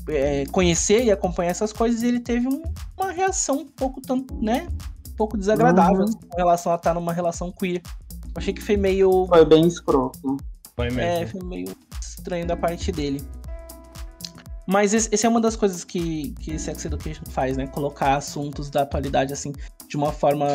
é, 0.06 0.44
conhecer 0.52 1.02
e 1.04 1.10
acompanhar 1.10 1.48
essas 1.50 1.72
coisas 1.72 2.02
e 2.02 2.06
ele 2.08 2.20
teve 2.20 2.46
um- 2.46 2.62
uma 2.94 3.10
reação 3.10 3.60
um 3.60 3.66
pouco 3.66 4.02
tanto, 4.02 4.34
né? 4.34 4.68
Um 5.08 5.12
pouco 5.16 5.34
desagradável 5.38 6.04
Uhum. 6.04 6.12
com 6.28 6.36
relação 6.36 6.70
a 6.72 6.74
estar 6.74 6.92
numa 6.92 7.10
relação 7.10 7.50
queer. 7.50 7.80
Eu 8.22 8.30
achei 8.36 8.52
que 8.52 8.60
foi 8.60 8.76
meio 8.76 9.26
Foi 9.26 9.44
bem 9.46 9.66
escroto. 9.66 10.36
Foi 10.76 10.86
mesmo. 10.90 11.00
é, 11.00 11.26
foi 11.26 11.42
meio 11.42 11.74
estranho 11.98 12.46
da 12.46 12.54
parte 12.54 12.92
dele. 12.92 13.24
Mas 14.66 14.94
esse 14.94 15.26
é 15.26 15.28
uma 15.28 15.40
das 15.40 15.56
coisas 15.56 15.84
que, 15.84 16.30
que 16.40 16.58
Sex 16.58 16.84
Education 16.84 17.24
faz, 17.28 17.56
né? 17.56 17.66
Colocar 17.66 18.16
assuntos 18.16 18.70
da 18.70 18.82
atualidade, 18.82 19.32
assim, 19.32 19.52
de 19.88 19.96
uma 19.96 20.10
forma 20.10 20.46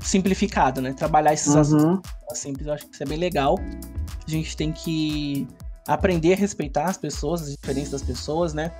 simplificada, 0.00 0.80
né? 0.80 0.92
Trabalhar 0.92 1.32
esses 1.32 1.54
assuntos 1.56 1.84
Uhum. 1.84 2.00
simples, 2.34 2.66
eu 2.66 2.72
acho 2.72 2.86
que 2.86 2.94
isso 2.94 3.02
é 3.02 3.06
bem 3.06 3.18
legal. 3.18 3.58
A 4.26 4.30
gente 4.30 4.56
tem 4.56 4.70
que 4.72 5.46
aprender 5.88 6.34
a 6.34 6.36
respeitar 6.36 6.84
as 6.84 6.96
pessoas, 6.96 7.42
as 7.42 7.50
diferenças 7.50 7.90
das 7.92 8.02
pessoas, 8.02 8.54
né? 8.54 8.70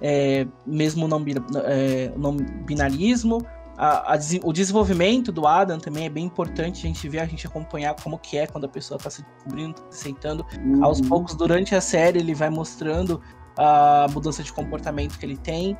É, 0.00 0.46
mesmo 0.66 1.06
não, 1.06 1.22
bina- 1.22 1.44
é, 1.64 2.12
não 2.16 2.36
binarismo. 2.36 3.38
A- 3.78 4.14
a 4.14 4.18
o 4.42 4.52
desenvolvimento 4.52 5.30
do 5.30 5.46
Adam 5.46 5.78
também 5.78 6.06
é 6.06 6.08
bem 6.08 6.24
importante 6.24 6.84
a 6.84 6.88
gente 6.88 7.08
ver, 7.08 7.20
a 7.20 7.26
gente 7.26 7.46
acompanhar 7.46 7.94
como 8.02 8.18
que 8.18 8.36
é 8.38 8.46
quando 8.46 8.64
a 8.64 8.68
pessoa 8.68 8.96
está 8.96 9.10
se 9.10 9.22
descobrindo, 9.22 9.74
tá 9.74 9.82
se 9.90 9.98
aceitando. 10.00 10.44
Aos 10.82 10.98
Uhum. 11.00 11.08
poucos, 11.08 11.34
durante 11.36 11.74
a 11.74 11.80
série, 11.80 12.18
ele 12.18 12.34
vai 12.34 12.50
mostrando 12.50 13.20
a 13.56 14.06
mudança 14.12 14.42
de 14.42 14.52
comportamento 14.52 15.18
que 15.18 15.24
ele 15.26 15.36
tem. 15.36 15.76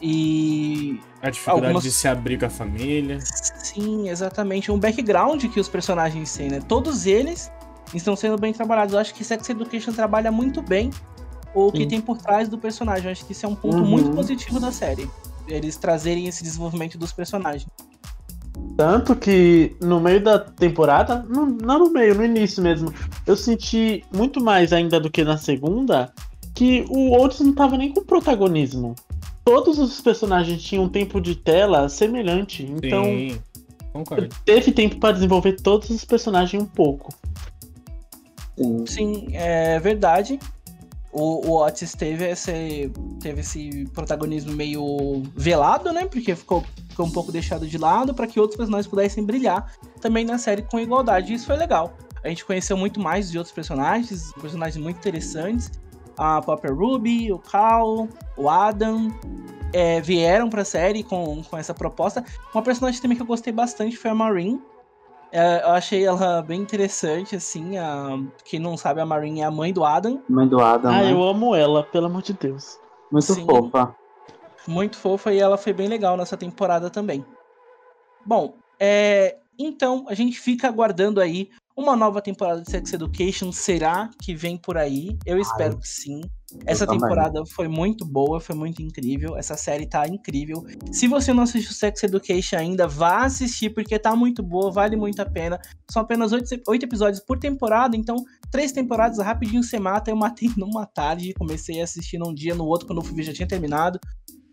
E 0.00 1.00
A 1.22 1.28
dificuldade 1.30 1.66
algumas- 1.66 1.82
de 1.82 1.90
se 1.90 2.06
abrir 2.06 2.38
com 2.38 2.46
a 2.46 2.50
família. 2.50 3.18
Sim, 3.20 4.08
exatamente. 4.08 4.70
Um 4.70 4.78
background 4.78 5.44
que 5.46 5.58
os 5.58 5.68
personagens 5.68 6.32
têm, 6.36 6.48
né? 6.48 6.60
Todos 6.66 7.04
eles 7.06 7.50
estão 7.92 8.14
sendo 8.14 8.38
bem 8.38 8.52
trabalhados. 8.52 8.94
Eu 8.94 9.00
acho 9.00 9.12
que 9.14 9.24
Sex 9.24 9.48
Education 9.50 9.92
trabalha 9.92 10.30
muito 10.30 10.62
bem 10.62 10.90
o 11.52 11.72
que 11.72 11.78
Sim. 11.82 11.88
tem 11.88 12.00
por 12.00 12.18
trás 12.18 12.48
do 12.48 12.56
personagem. 12.58 13.06
Eu 13.06 13.10
acho 13.12 13.24
que 13.26 13.32
isso 13.32 13.44
é 13.44 13.48
um 13.48 13.56
ponto 13.56 13.78
Uhum. 13.78 13.86
muito 13.86 14.10
positivo 14.10 14.60
da 14.60 14.70
série. 14.70 15.10
Eles 15.48 15.76
trazerem 15.76 16.28
esse 16.28 16.44
desenvolvimento 16.44 16.96
dos 16.96 17.10
personagens. 17.12 17.66
Tanto 18.76 19.16
que 19.16 19.76
no 19.80 19.98
meio 20.00 20.22
da 20.22 20.38
temporada, 20.38 21.24
não, 21.28 21.46
não 21.46 21.78
no 21.80 21.90
meio, 21.92 22.14
no 22.14 22.24
início 22.24 22.62
mesmo, 22.62 22.92
eu 23.26 23.36
senti 23.36 24.04
muito 24.14 24.40
mais 24.42 24.72
ainda 24.72 25.00
do 25.00 25.10
que 25.10 25.24
na 25.24 25.36
segunda 25.36 26.12
que 26.58 26.84
o 26.88 27.12
Otis 27.12 27.38
não 27.38 27.54
tava 27.54 27.78
nem 27.78 27.92
com 27.92 28.02
protagonismo. 28.02 28.96
Todos 29.44 29.78
os 29.78 30.00
personagens 30.00 30.60
tinham 30.60 30.84
um 30.84 30.88
tempo 30.88 31.20
de 31.20 31.36
tela 31.36 31.88
semelhante, 31.88 32.64
então 32.64 33.04
Sim. 33.04 33.38
Concordo. 33.92 34.28
teve 34.44 34.72
tempo 34.72 34.96
para 34.96 35.12
desenvolver 35.14 35.52
todos 35.52 35.88
os 35.88 36.04
personagens 36.04 36.60
um 36.60 36.66
pouco. 36.66 37.14
Sim. 38.86 39.28
É 39.32 39.78
verdade. 39.78 40.40
O, 41.12 41.46
o 41.46 41.64
Otis 41.64 41.92
teve 41.92 42.28
esse, 42.28 42.90
teve 43.20 43.40
esse 43.40 43.88
protagonismo 43.94 44.52
meio 44.52 45.22
velado, 45.36 45.92
né? 45.92 46.06
Porque 46.06 46.34
ficou, 46.34 46.64
ficou 46.90 47.06
um 47.06 47.10
pouco 47.10 47.30
deixado 47.30 47.68
de 47.68 47.78
lado 47.78 48.12
para 48.12 48.26
que 48.26 48.40
outros 48.40 48.56
personagens 48.56 48.88
pudessem 48.88 49.24
brilhar 49.24 49.72
também 50.00 50.24
na 50.24 50.38
série 50.38 50.62
com 50.62 50.80
igualdade. 50.80 51.32
E 51.32 51.36
isso 51.36 51.46
foi 51.46 51.56
legal. 51.56 51.96
A 52.24 52.28
gente 52.28 52.44
conheceu 52.44 52.76
muito 52.76 52.98
mais 52.98 53.30
de 53.30 53.38
outros 53.38 53.54
personagens, 53.54 54.32
personagens 54.40 54.82
muito 54.82 54.98
interessantes. 54.98 55.70
A 56.18 56.42
Popper 56.42 56.74
Ruby, 56.76 57.32
o 57.32 57.38
Cal, 57.38 58.08
o 58.36 58.48
Adam. 58.50 59.08
é, 59.72 60.00
vieram 60.00 60.48
pra 60.50 60.64
série 60.64 61.02
com, 61.02 61.42
com 61.44 61.56
essa 61.56 61.72
proposta. 61.74 62.24
Uma 62.54 62.62
personagem 62.62 63.00
também 63.00 63.16
que 63.16 63.22
eu 63.22 63.26
gostei 63.26 63.52
bastante 63.52 63.96
foi 63.96 64.10
a 64.10 64.14
Maureen. 64.14 64.60
É, 65.30 65.62
eu 65.62 65.68
achei 65.72 66.04
ela 66.06 66.40
bem 66.42 66.58
interessante, 66.60 67.36
assim. 67.36 67.76
A... 67.76 68.18
Quem 68.44 68.58
não 68.58 68.76
sabe, 68.78 69.00
a 69.00 69.06
Marin 69.06 69.40
é 69.40 69.44
a 69.44 69.50
mãe 69.50 69.72
do 69.72 69.84
Adam. 69.84 70.22
Mãe 70.28 70.48
do 70.48 70.58
Adam, 70.58 70.90
Ah, 70.90 71.02
né? 71.02 71.12
eu 71.12 71.22
amo 71.22 71.54
ela, 71.54 71.82
pelo 71.84 72.06
amor 72.06 72.22
de 72.22 72.32
Deus. 72.32 72.80
Muito 73.12 73.34
Sim. 73.34 73.44
fofa. 73.44 73.94
Muito 74.66 74.96
fofa 74.96 75.32
e 75.32 75.38
ela 75.38 75.56
foi 75.58 75.72
bem 75.74 75.86
legal 75.86 76.16
nessa 76.16 76.36
temporada 76.36 76.88
também. 76.90 77.24
Bom, 78.24 78.54
é, 78.80 79.36
então 79.58 80.06
a 80.08 80.14
gente 80.14 80.38
fica 80.40 80.66
aguardando 80.66 81.20
aí 81.20 81.50
uma 81.78 81.94
nova 81.94 82.20
temporada 82.20 82.60
de 82.60 82.68
Sex 82.68 82.92
Education. 82.92 83.52
Será 83.52 84.10
que 84.20 84.34
vem 84.34 84.56
por 84.56 84.76
aí? 84.76 85.16
Eu 85.24 85.38
espero 85.38 85.78
que 85.78 85.86
sim. 85.86 86.20
Essa 86.66 86.84
também. 86.84 87.00
temporada 87.00 87.44
foi 87.46 87.68
muito 87.68 88.04
boa, 88.04 88.40
foi 88.40 88.56
muito 88.56 88.82
incrível. 88.82 89.36
Essa 89.36 89.56
série 89.56 89.86
tá 89.86 90.08
incrível. 90.08 90.66
Se 90.90 91.06
você 91.06 91.32
não 91.32 91.44
assistiu 91.44 91.72
Sex 91.72 92.02
Education 92.02 92.56
ainda, 92.56 92.88
vá 92.88 93.24
assistir, 93.24 93.70
porque 93.70 93.96
tá 93.96 94.16
muito 94.16 94.42
boa, 94.42 94.72
vale 94.72 94.96
muito 94.96 95.22
a 95.22 95.26
pena. 95.26 95.60
São 95.88 96.02
apenas 96.02 96.32
oito, 96.32 96.48
oito 96.66 96.84
episódios 96.84 97.20
por 97.20 97.38
temporada, 97.38 97.96
então 97.96 98.16
três 98.50 98.72
temporadas 98.72 99.18
rapidinho 99.18 99.62
você 99.62 99.78
mata. 99.78 100.10
Eu 100.10 100.16
matei 100.16 100.50
numa 100.58 100.84
tarde, 100.84 101.32
comecei 101.34 101.80
a 101.80 101.84
assistir 101.84 102.18
num 102.18 102.34
dia, 102.34 102.56
no 102.56 102.64
outro, 102.64 102.88
quando 102.88 102.98
eu 102.98 103.04
fui 103.04 103.14
ver 103.14 103.22
já 103.22 103.32
tinha 103.32 103.46
terminado. 103.46 104.00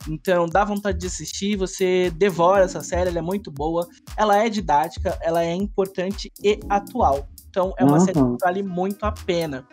Então 0.08 0.46
dá 0.48 0.64
vontade 0.64 1.00
de 1.00 1.08
assistir, 1.08 1.56
você 1.56 2.12
devora 2.16 2.64
essa 2.66 2.82
série, 2.82 3.10
ela 3.10 3.20
é 3.20 3.22
muito 3.22 3.50
boa. 3.52 3.88
Ela 4.16 4.38
é 4.44 4.50
didática, 4.50 5.18
ela 5.22 5.44
é 5.44 5.54
importante 5.54 6.32
e 6.44 6.60
atual. 6.70 7.28
Então 7.50 7.74
é 7.78 7.84
uma 7.84 7.94
Uhum. 7.94 8.00
série 8.00 8.14
que 8.20 8.38
vale 8.42 8.64
muito 8.64 9.04
a 9.06 9.12
pena. 9.12 9.68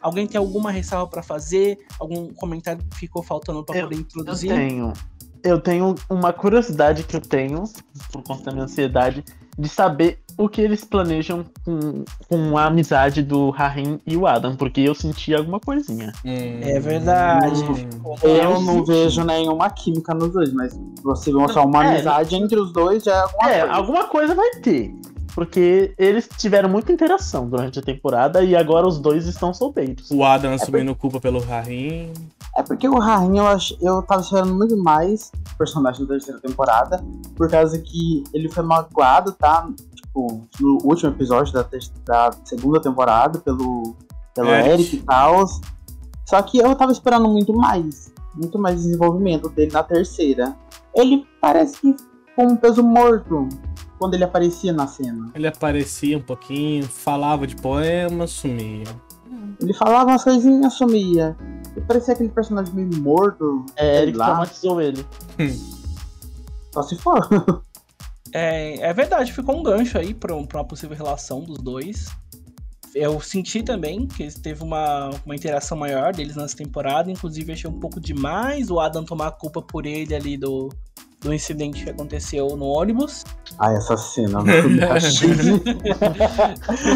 Alguém 0.00 0.26
tem 0.26 0.38
alguma 0.38 0.70
ressalva 0.70 1.10
pra 1.10 1.22
fazer? 1.22 1.78
Algum 1.98 2.28
comentário 2.34 2.84
que 2.90 2.98
ficou 2.98 3.22
faltando 3.22 3.64
pra 3.64 3.76
Eu- 3.76 3.84
poder 3.84 3.96
Eu 3.96 4.00
introduzir? 4.00 4.50
tenho. 4.50 4.92
Eu 5.42 5.60
tenho 5.60 5.94
uma 6.08 6.32
curiosidade 6.32 7.02
que 7.04 7.16
eu 7.16 7.20
tenho, 7.20 7.64
por 8.12 8.22
conta 8.22 8.44
da 8.44 8.52
minha 8.52 8.64
ansiedade, 8.64 9.24
de 9.58 9.68
saber 9.68 10.18
o 10.36 10.48
que 10.48 10.60
eles 10.60 10.84
planejam 10.84 11.44
com, 11.64 12.04
com 12.28 12.58
a 12.58 12.66
amizade 12.66 13.22
do 13.22 13.50
Rahim 13.50 14.00
e 14.04 14.16
o 14.16 14.26
Adam, 14.26 14.56
porque 14.56 14.80
eu 14.80 14.94
senti 14.94 15.32
alguma 15.34 15.60
coisinha. 15.60 16.12
Hum. 16.24 16.60
É 16.62 16.80
verdade. 16.80 17.62
Hum. 17.62 18.14
Eu 18.22 18.60
não 18.60 18.84
vejo 18.84 19.22
nenhuma 19.24 19.70
química 19.70 20.12
nos 20.12 20.32
dois, 20.32 20.52
mas 20.52 20.78
você 21.04 21.30
mostrar 21.32 21.62
uma 21.62 21.84
É, 21.84 21.88
amizade 21.90 22.34
entre 22.34 22.58
os 22.58 22.72
dois 22.72 23.04
já 23.04 23.12
é 23.14 23.20
alguma 23.20 23.50
É, 23.50 23.58
coisa. 23.60 23.74
alguma 23.74 24.04
coisa 24.04 24.34
vai 24.34 24.50
ter. 24.60 24.92
Porque 25.34 25.92
eles 25.98 26.28
tiveram 26.36 26.68
muita 26.68 26.92
interação 26.92 27.48
durante 27.48 27.80
a 27.80 27.82
temporada 27.82 28.42
e 28.44 28.54
agora 28.54 28.86
os 28.86 28.98
dois 28.98 29.26
estão 29.26 29.52
solteiros. 29.52 30.08
O 30.10 30.22
Adam 30.22 30.52
assumindo 30.52 30.94
culpa 30.94 31.20
pelo 31.20 31.40
Rahim. 31.40 32.12
É 32.56 32.62
porque 32.62 32.88
o 32.88 32.98
Rain, 33.00 33.36
eu, 33.36 33.46
ach... 33.46 33.72
eu 33.82 34.00
tava 34.02 34.20
esperando 34.20 34.54
muito 34.54 34.76
mais 34.76 35.32
o 35.52 35.58
personagem 35.58 36.02
da 36.02 36.14
terceira 36.14 36.40
temporada, 36.40 37.02
por 37.34 37.50
causa 37.50 37.76
que 37.80 38.22
ele 38.32 38.48
foi 38.48 38.62
magoado, 38.62 39.32
tá? 39.32 39.68
Tipo, 39.92 40.46
no 40.60 40.78
último 40.84 41.10
episódio 41.10 41.52
da, 41.52 41.64
ter- 41.64 41.90
da 42.04 42.30
segunda 42.44 42.80
temporada, 42.80 43.40
pelo, 43.40 43.96
pelo 44.36 44.50
Eric. 44.50 44.70
Eric 44.70 44.96
e 44.96 45.00
tal. 45.00 45.44
Só 46.26 46.40
que 46.42 46.58
eu 46.58 46.76
tava 46.76 46.92
esperando 46.92 47.28
muito 47.28 47.52
mais. 47.52 48.14
Muito 48.36 48.56
mais 48.56 48.76
desenvolvimento 48.82 49.48
dele 49.48 49.72
na 49.72 49.82
terceira. 49.82 50.56
Ele 50.94 51.26
parece 51.40 51.80
que 51.80 51.96
com 52.36 52.46
um 52.46 52.56
peso 52.56 52.84
morto 52.84 53.48
quando 53.98 54.14
ele 54.14 54.24
aparecia 54.24 54.72
na 54.72 54.86
cena. 54.86 55.30
Ele 55.34 55.46
aparecia 55.46 56.18
um 56.18 56.22
pouquinho, 56.22 56.84
falava 56.84 57.46
de 57.46 57.56
poemas, 57.56 58.30
sumia. 58.30 58.84
Ele 59.60 59.72
falava 59.74 60.10
umas 60.10 60.24
coisinhas, 60.24 60.74
sumia. 60.74 61.36
E 61.76 61.80
parecia 61.80 62.14
aquele 62.14 62.28
personagem 62.28 62.74
meio 62.74 62.94
morto. 63.00 63.64
É, 63.76 64.02
Eric 64.02 64.16
lá. 64.16 64.26
traumatizou 64.26 64.80
ele. 64.80 65.04
Só 66.72 66.82
se 66.82 66.96
for. 66.96 67.64
É, 68.36 68.88
é 68.88 68.92
verdade, 68.92 69.32
ficou 69.32 69.56
um 69.56 69.62
gancho 69.62 69.96
aí 69.96 70.12
pra, 70.12 70.34
pra 70.42 70.58
uma 70.58 70.66
possível 70.66 70.96
relação 70.96 71.44
dos 71.44 71.58
dois. 71.58 72.08
Eu 72.92 73.20
senti 73.20 73.62
também 73.62 74.08
que 74.08 74.28
teve 74.40 74.60
uma, 74.64 75.10
uma 75.24 75.36
interação 75.36 75.78
maior 75.78 76.12
deles 76.12 76.34
nessa 76.34 76.56
temporada. 76.56 77.08
Inclusive, 77.08 77.52
achei 77.52 77.70
um 77.70 77.78
pouco 77.78 78.00
demais 78.00 78.70
o 78.70 78.80
Adam 78.80 79.04
tomar 79.04 79.28
a 79.28 79.30
culpa 79.30 79.62
por 79.62 79.86
ele 79.86 80.12
ali 80.12 80.36
do, 80.36 80.68
do 81.24 81.32
incidente 81.34 81.82
que 81.82 81.90
aconteceu 81.90 82.48
no 82.56 82.66
ônibus. 82.66 83.24
Ai, 83.58 83.74
essa 83.76 83.96
cena, 83.96 84.40
eu 84.40 84.68
me 84.68 84.84
achei. 84.84 85.30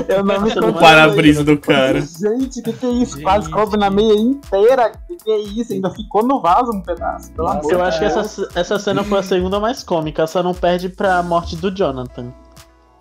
Eu 0.08 0.22
não 0.24 0.40
me 0.42 0.50
O 0.50 0.74
para-brisa 0.74 1.42
do 1.42 1.56
cara. 1.58 2.00
Gente, 2.00 2.60
que 2.62 2.72
que 2.72 2.86
é 2.86 2.90
isso? 2.90 3.20
Quase 3.22 3.46
Gente. 3.46 3.54
coube 3.54 3.76
na 3.78 3.88
meia 3.90 4.14
inteira. 4.14 4.92
Que 5.08 5.16
que 5.16 5.30
é 5.30 5.38
isso? 5.38 5.72
Ainda 5.72 5.90
ficou 5.90 6.22
no 6.22 6.40
vaso 6.40 6.70
um 6.72 6.82
pedaço. 6.82 7.32
Pelo 7.32 7.48
Nossa, 7.48 7.60
amor 7.60 7.72
Eu 7.72 7.82
acho 7.82 7.98
que 7.98 8.04
essa, 8.04 8.48
essa 8.54 8.78
cena 8.78 9.02
foi 9.02 9.18
a 9.18 9.22
segunda 9.22 9.58
mais 9.58 9.82
cômica, 9.82 10.26
só 10.26 10.42
não 10.42 10.52
perde 10.54 10.90
pra 10.90 11.22
morte 11.22 11.56
do 11.56 11.74
Jonathan. 11.74 12.32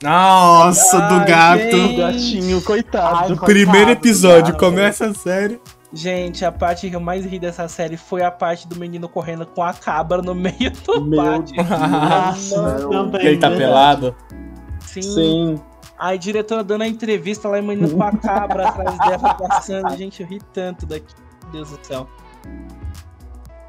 Nossa, 0.02 1.00
do 1.02 1.16
Ai, 1.16 1.26
gato. 1.26 1.60
gente. 1.60 1.94
O 1.94 1.98
gatinho, 1.98 2.62
coitado. 2.62 3.18
Ai, 3.18 3.32
O 3.34 3.38
primeiro 3.38 3.88
coitado, 3.88 3.92
episódio 3.92 4.54
cara. 4.54 4.58
começa 4.58 5.08
a 5.08 5.14
série. 5.14 5.60
Gente, 5.98 6.46
a 6.46 6.52
parte 6.52 6.92
que 6.92 6.96
eu 6.96 7.00
mais 7.00 7.26
ri 7.26 7.40
dessa 7.40 7.68
série 7.68 7.98
foi 7.98 8.22
a 8.22 8.30
parte 8.30 8.68
do 8.68 8.76
menino 8.76 9.10
correndo 9.10 9.48
com 9.48 9.64
a 9.64 9.74
cabra 9.74 10.22
no 10.22 10.36
meio 10.36 10.70
do 10.86 11.04
Meu 11.04 11.18
pátio. 11.18 11.56
Nossa, 11.58 12.78
Não. 12.88 13.08
ele 13.16 13.38
tá 13.40 13.50
verdade. 13.50 13.58
pelado. 13.58 14.16
Sim. 14.80 15.02
Sim. 15.02 15.62
A 15.98 16.16
diretora 16.16 16.64
dando 16.64 16.84
a 16.84 16.88
entrevista 16.88 17.50
lá, 17.50 17.58
e 17.58 17.62
o 17.62 17.64
menino 17.64 17.90
com 17.90 18.04
a 18.04 18.12
cabra 18.16 18.70
atrás 18.70 18.96
dela 19.00 19.34
passando. 19.34 19.90
Gente, 19.98 20.22
eu 20.22 20.28
ri 20.28 20.40
tanto 20.54 20.86
daqui. 20.86 21.16
Meu 21.46 21.52
Deus 21.52 21.72
do 21.72 21.84
céu. 21.84 22.08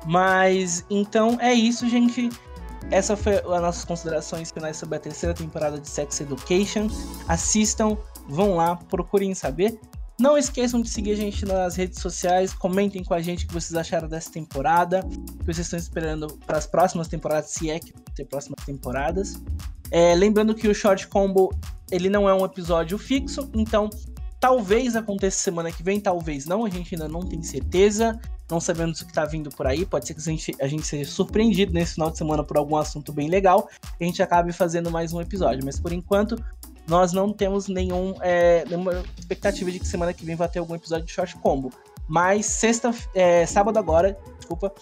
Mas, 0.04 0.84
então, 0.90 1.38
é 1.40 1.54
isso, 1.54 1.88
gente. 1.88 2.28
Essa 2.90 3.16
foi 3.16 3.36
as 3.36 3.44
nossas 3.62 3.84
considerações 3.86 4.50
finais 4.50 4.76
sobre 4.76 4.96
a 4.96 5.00
terceira 5.00 5.34
temporada 5.34 5.80
de 5.80 5.88
Sex 5.88 6.20
Education. 6.20 6.88
Assistam, 7.26 7.96
vão 8.28 8.54
lá, 8.54 8.76
procurem 8.76 9.34
saber. 9.34 9.80
Não 10.20 10.36
esqueçam 10.36 10.82
de 10.82 10.88
seguir 10.88 11.12
a 11.12 11.16
gente 11.16 11.46
nas 11.46 11.76
redes 11.76 12.00
sociais, 12.00 12.52
comentem 12.52 13.04
com 13.04 13.14
a 13.14 13.22
gente 13.22 13.44
o 13.44 13.48
que 13.48 13.54
vocês 13.54 13.74
acharam 13.76 14.08
dessa 14.08 14.32
temporada, 14.32 14.98
o 15.06 15.38
que 15.38 15.44
vocês 15.44 15.60
estão 15.60 15.78
esperando 15.78 16.36
para 16.44 16.58
as 16.58 16.66
próximas 16.66 17.06
temporadas, 17.06 17.50
se 17.50 17.70
é 17.70 17.78
que 17.78 17.92
ter 18.16 18.24
próximas 18.24 18.64
temporadas. 18.66 19.40
É, 19.92 20.16
lembrando 20.16 20.56
que 20.56 20.66
o 20.66 20.74
Short 20.74 21.06
Combo 21.06 21.56
ele 21.88 22.10
não 22.10 22.28
é 22.28 22.34
um 22.34 22.44
episódio 22.44 22.98
fixo, 22.98 23.48
então 23.54 23.88
talvez 24.40 24.96
aconteça 24.96 25.38
semana 25.38 25.70
que 25.70 25.84
vem, 25.84 26.00
talvez 26.00 26.46
não, 26.46 26.64
a 26.64 26.68
gente 26.68 26.96
ainda 26.96 27.08
não 27.08 27.20
tem 27.20 27.40
certeza, 27.40 28.18
não 28.50 28.60
sabemos 28.60 29.00
o 29.00 29.06
que 29.06 29.12
tá 29.12 29.24
vindo 29.24 29.50
por 29.50 29.68
aí, 29.68 29.86
pode 29.86 30.08
ser 30.08 30.14
que 30.14 30.20
a 30.20 30.24
gente, 30.24 30.56
a 30.60 30.66
gente 30.66 30.84
seja 30.84 31.08
surpreendido 31.08 31.72
nesse 31.72 31.94
final 31.94 32.10
de 32.10 32.18
semana 32.18 32.42
por 32.42 32.56
algum 32.56 32.76
assunto 32.76 33.12
bem 33.12 33.28
legal, 33.28 33.68
a 34.00 34.04
gente 34.04 34.20
acabe 34.20 34.52
fazendo 34.52 34.90
mais 34.90 35.12
um 35.12 35.20
episódio, 35.20 35.64
mas 35.64 35.78
por 35.78 35.92
enquanto 35.92 36.36
nós 36.88 37.12
não 37.12 37.32
temos 37.32 37.68
nenhum, 37.68 38.14
é, 38.20 38.64
nenhuma 38.66 39.04
expectativa 39.18 39.70
de 39.70 39.78
que 39.78 39.86
semana 39.86 40.12
que 40.12 40.24
vem 40.24 40.34
vai 40.34 40.48
ter 40.48 40.58
algum 40.58 40.74
episódio 40.74 41.06
de 41.06 41.12
Short 41.12 41.36
Combo. 41.36 41.70
Mas 42.08 42.46
sexta, 42.46 42.92
é, 43.14 43.44
sábado 43.44 43.78
agora, 43.78 44.18
desculpa, 44.38 44.72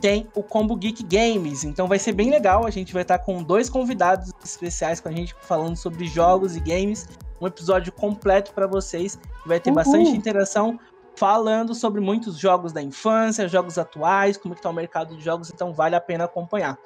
tem 0.00 0.28
o 0.34 0.42
Combo 0.42 0.74
Geek 0.74 1.02
Games. 1.04 1.62
Então 1.64 1.86
vai 1.86 1.98
ser 1.98 2.12
bem 2.12 2.30
legal. 2.30 2.66
A 2.66 2.70
gente 2.70 2.92
vai 2.92 3.02
estar 3.02 3.18
com 3.18 3.42
dois 3.42 3.68
convidados 3.68 4.30
especiais 4.42 5.00
com 5.00 5.08
a 5.08 5.12
gente 5.12 5.34
falando 5.42 5.76
sobre 5.76 6.06
jogos 6.06 6.56
e 6.56 6.60
games. 6.60 7.06
Um 7.40 7.46
episódio 7.46 7.92
completo 7.92 8.52
para 8.52 8.66
vocês. 8.66 9.18
Vai 9.44 9.60
ter 9.60 9.70
Uhul. 9.70 9.76
bastante 9.76 10.10
interação 10.10 10.80
falando 11.16 11.74
sobre 11.74 12.00
muitos 12.00 12.38
jogos 12.38 12.72
da 12.72 12.82
infância, 12.82 13.46
jogos 13.46 13.78
atuais, 13.78 14.36
como 14.36 14.54
que 14.54 14.62
tá 14.62 14.70
o 14.70 14.72
mercado 14.72 15.16
de 15.16 15.22
jogos, 15.22 15.50
então 15.50 15.72
vale 15.72 15.94
a 15.94 16.00
pena 16.00 16.24
acompanhar. 16.24 16.76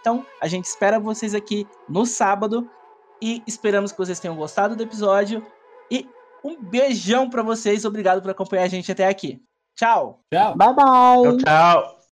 Então, 0.00 0.24
a 0.40 0.46
gente 0.46 0.66
espera 0.66 1.00
vocês 1.00 1.34
aqui 1.34 1.66
no 1.88 2.06
sábado 2.06 2.70
e 3.20 3.42
esperamos 3.46 3.92
que 3.92 3.98
vocês 3.98 4.20
tenham 4.20 4.36
gostado 4.36 4.76
do 4.76 4.82
episódio 4.82 5.44
e 5.90 6.08
um 6.44 6.62
beijão 6.62 7.28
para 7.28 7.42
vocês. 7.42 7.84
Obrigado 7.84 8.22
por 8.22 8.30
acompanhar 8.30 8.64
a 8.64 8.68
gente 8.68 8.90
até 8.90 9.06
aqui. 9.06 9.42
Tchau. 9.74 10.20
Tchau. 10.32 10.56
Bye, 10.56 10.74
bye. 10.74 11.22
Tchau, 11.22 11.36
tchau. 11.38 11.95